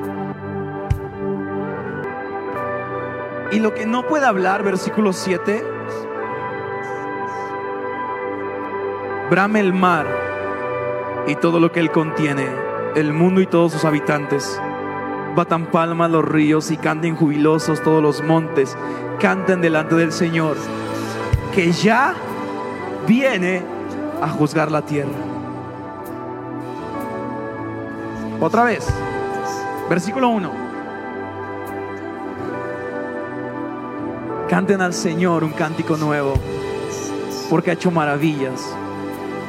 Y 3.53 3.61
lo 3.61 3.73
que 3.75 3.87
no 3.87 4.05
puede 4.09 4.27
hablar, 4.27 4.65
versículo 4.65 5.13
7, 5.13 5.65
brame 9.31 9.61
el 9.61 9.73
mar 9.73 10.07
y 11.27 11.35
todo 11.37 11.61
lo 11.61 11.73
que 11.73 11.81
él 11.81 11.91
contiene, 11.91 12.47
el 12.95 13.13
mundo 13.13 13.41
y 13.41 13.47
todos 13.47 13.73
sus 13.73 13.85
habitantes. 13.85 14.61
Batan 15.35 15.67
palmas 15.67 16.11
los 16.11 16.25
ríos 16.25 16.71
y 16.71 16.77
canten 16.77 17.17
jubilosos 17.17 17.83
todos 17.83 18.03
los 18.03 18.23
montes, 18.23 18.77
canten 19.19 19.61
delante 19.61 19.95
del 19.95 20.13
Señor, 20.13 20.57
que 21.55 21.73
ya 21.73 22.15
viene 23.07 23.63
a 24.21 24.29
juzgar 24.29 24.71
la 24.71 24.83
tierra. 24.83 25.11
Otra 28.41 28.65
vez, 28.65 28.87
versículo 29.89 30.29
1. 30.29 30.65
Canten 34.49 34.83
al 34.83 34.93
Señor 34.93 35.43
un 35.43 35.53
cántico 35.53 35.97
nuevo, 35.97 36.35
porque 37.49 37.71
ha 37.71 37.75
hecho 37.75 37.91
maravillas. 37.91 38.77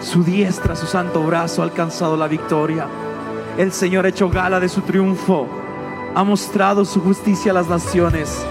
Su 0.05 0.23
diestra, 0.23 0.75
su 0.75 0.85
santo 0.85 1.23
brazo 1.23 1.61
ha 1.61 1.65
alcanzado 1.65 2.15
la 2.15 2.27
victoria. 2.27 2.85
El 3.57 3.71
Señor 3.71 4.05
ha 4.05 4.09
hecho 4.09 4.29
gala 4.29 4.59
de 4.59 4.69
su 4.69 4.81
triunfo, 4.81 5.47
ha 6.13 6.23
mostrado 6.23 6.85
su 6.85 7.01
justicia 7.01 7.51
a 7.51 7.55
las 7.55 7.67
naciones, 7.67 8.45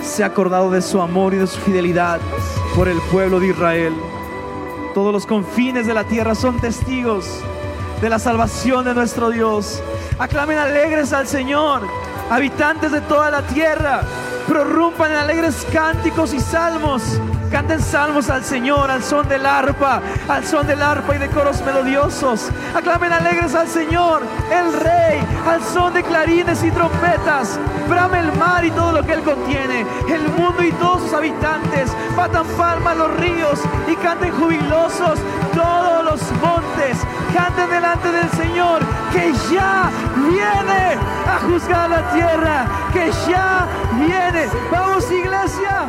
se 0.00 0.22
ha 0.22 0.26
acordado 0.26 0.70
de 0.70 0.80
su 0.80 1.00
amor 1.00 1.34
y 1.34 1.38
de 1.38 1.48
su 1.48 1.58
fidelidad 1.58 2.20
por 2.76 2.86
el 2.86 2.98
pueblo 3.10 3.40
de 3.40 3.48
Israel. 3.48 3.92
Todos 4.94 5.12
los 5.12 5.26
confines 5.26 5.88
de 5.88 5.94
la 5.94 6.04
tierra 6.04 6.36
son 6.36 6.60
testigos 6.60 7.26
de 8.00 8.08
la 8.08 8.20
salvación 8.20 8.84
de 8.84 8.94
nuestro 8.94 9.30
Dios. 9.30 9.82
Aclamen 10.20 10.56
alegres 10.56 11.12
al 11.12 11.26
Señor, 11.26 11.82
habitantes 12.30 12.92
de 12.92 13.00
toda 13.00 13.28
la 13.28 13.42
tierra 13.42 14.02
prorrumpan 14.46 15.10
en 15.10 15.18
alegres 15.18 15.66
cánticos 15.72 16.32
y 16.32 16.38
salmos. 16.38 17.02
Canten 17.52 17.82
salmos 17.82 18.30
al 18.30 18.42
Señor, 18.42 18.90
al 18.90 19.02
son 19.02 19.28
del 19.28 19.44
arpa, 19.44 20.00
al 20.26 20.42
son 20.42 20.66
del 20.66 20.80
arpa 20.80 21.14
y 21.14 21.18
de 21.18 21.28
coros 21.28 21.60
melodiosos. 21.60 22.48
Aclamen 22.74 23.12
alegres 23.12 23.54
al 23.54 23.68
Señor, 23.68 24.22
el 24.50 24.72
Rey, 24.80 25.20
al 25.46 25.62
son 25.62 25.92
de 25.92 26.02
clarines 26.02 26.64
y 26.64 26.70
trompetas. 26.70 27.60
Brame 27.90 28.20
el 28.20 28.32
mar 28.38 28.64
y 28.64 28.70
todo 28.70 28.92
lo 28.92 29.04
que 29.04 29.12
él 29.12 29.22
contiene, 29.22 29.84
el 30.08 30.28
mundo 30.30 30.62
y 30.62 30.72
todos 30.72 31.02
sus 31.02 31.12
habitantes. 31.12 31.92
Batan 32.16 32.46
palmas 32.56 32.96
los 32.96 33.14
ríos 33.18 33.60
y 33.86 33.96
canten 33.96 34.32
jubilosos 34.32 35.18
todos 35.54 36.04
los 36.06 36.22
montes. 36.40 36.96
Canten 37.34 37.68
delante 37.68 38.10
del 38.12 38.30
Señor, 38.30 38.80
que 39.12 39.30
ya 39.52 39.90
viene 40.16 40.96
a 41.28 41.38
juzgar 41.46 41.90
la 41.90 42.10
tierra, 42.12 42.66
que 42.94 43.12
ya 43.30 43.66
viene. 44.00 44.48
Vamos 44.70 45.12
iglesia. 45.12 45.88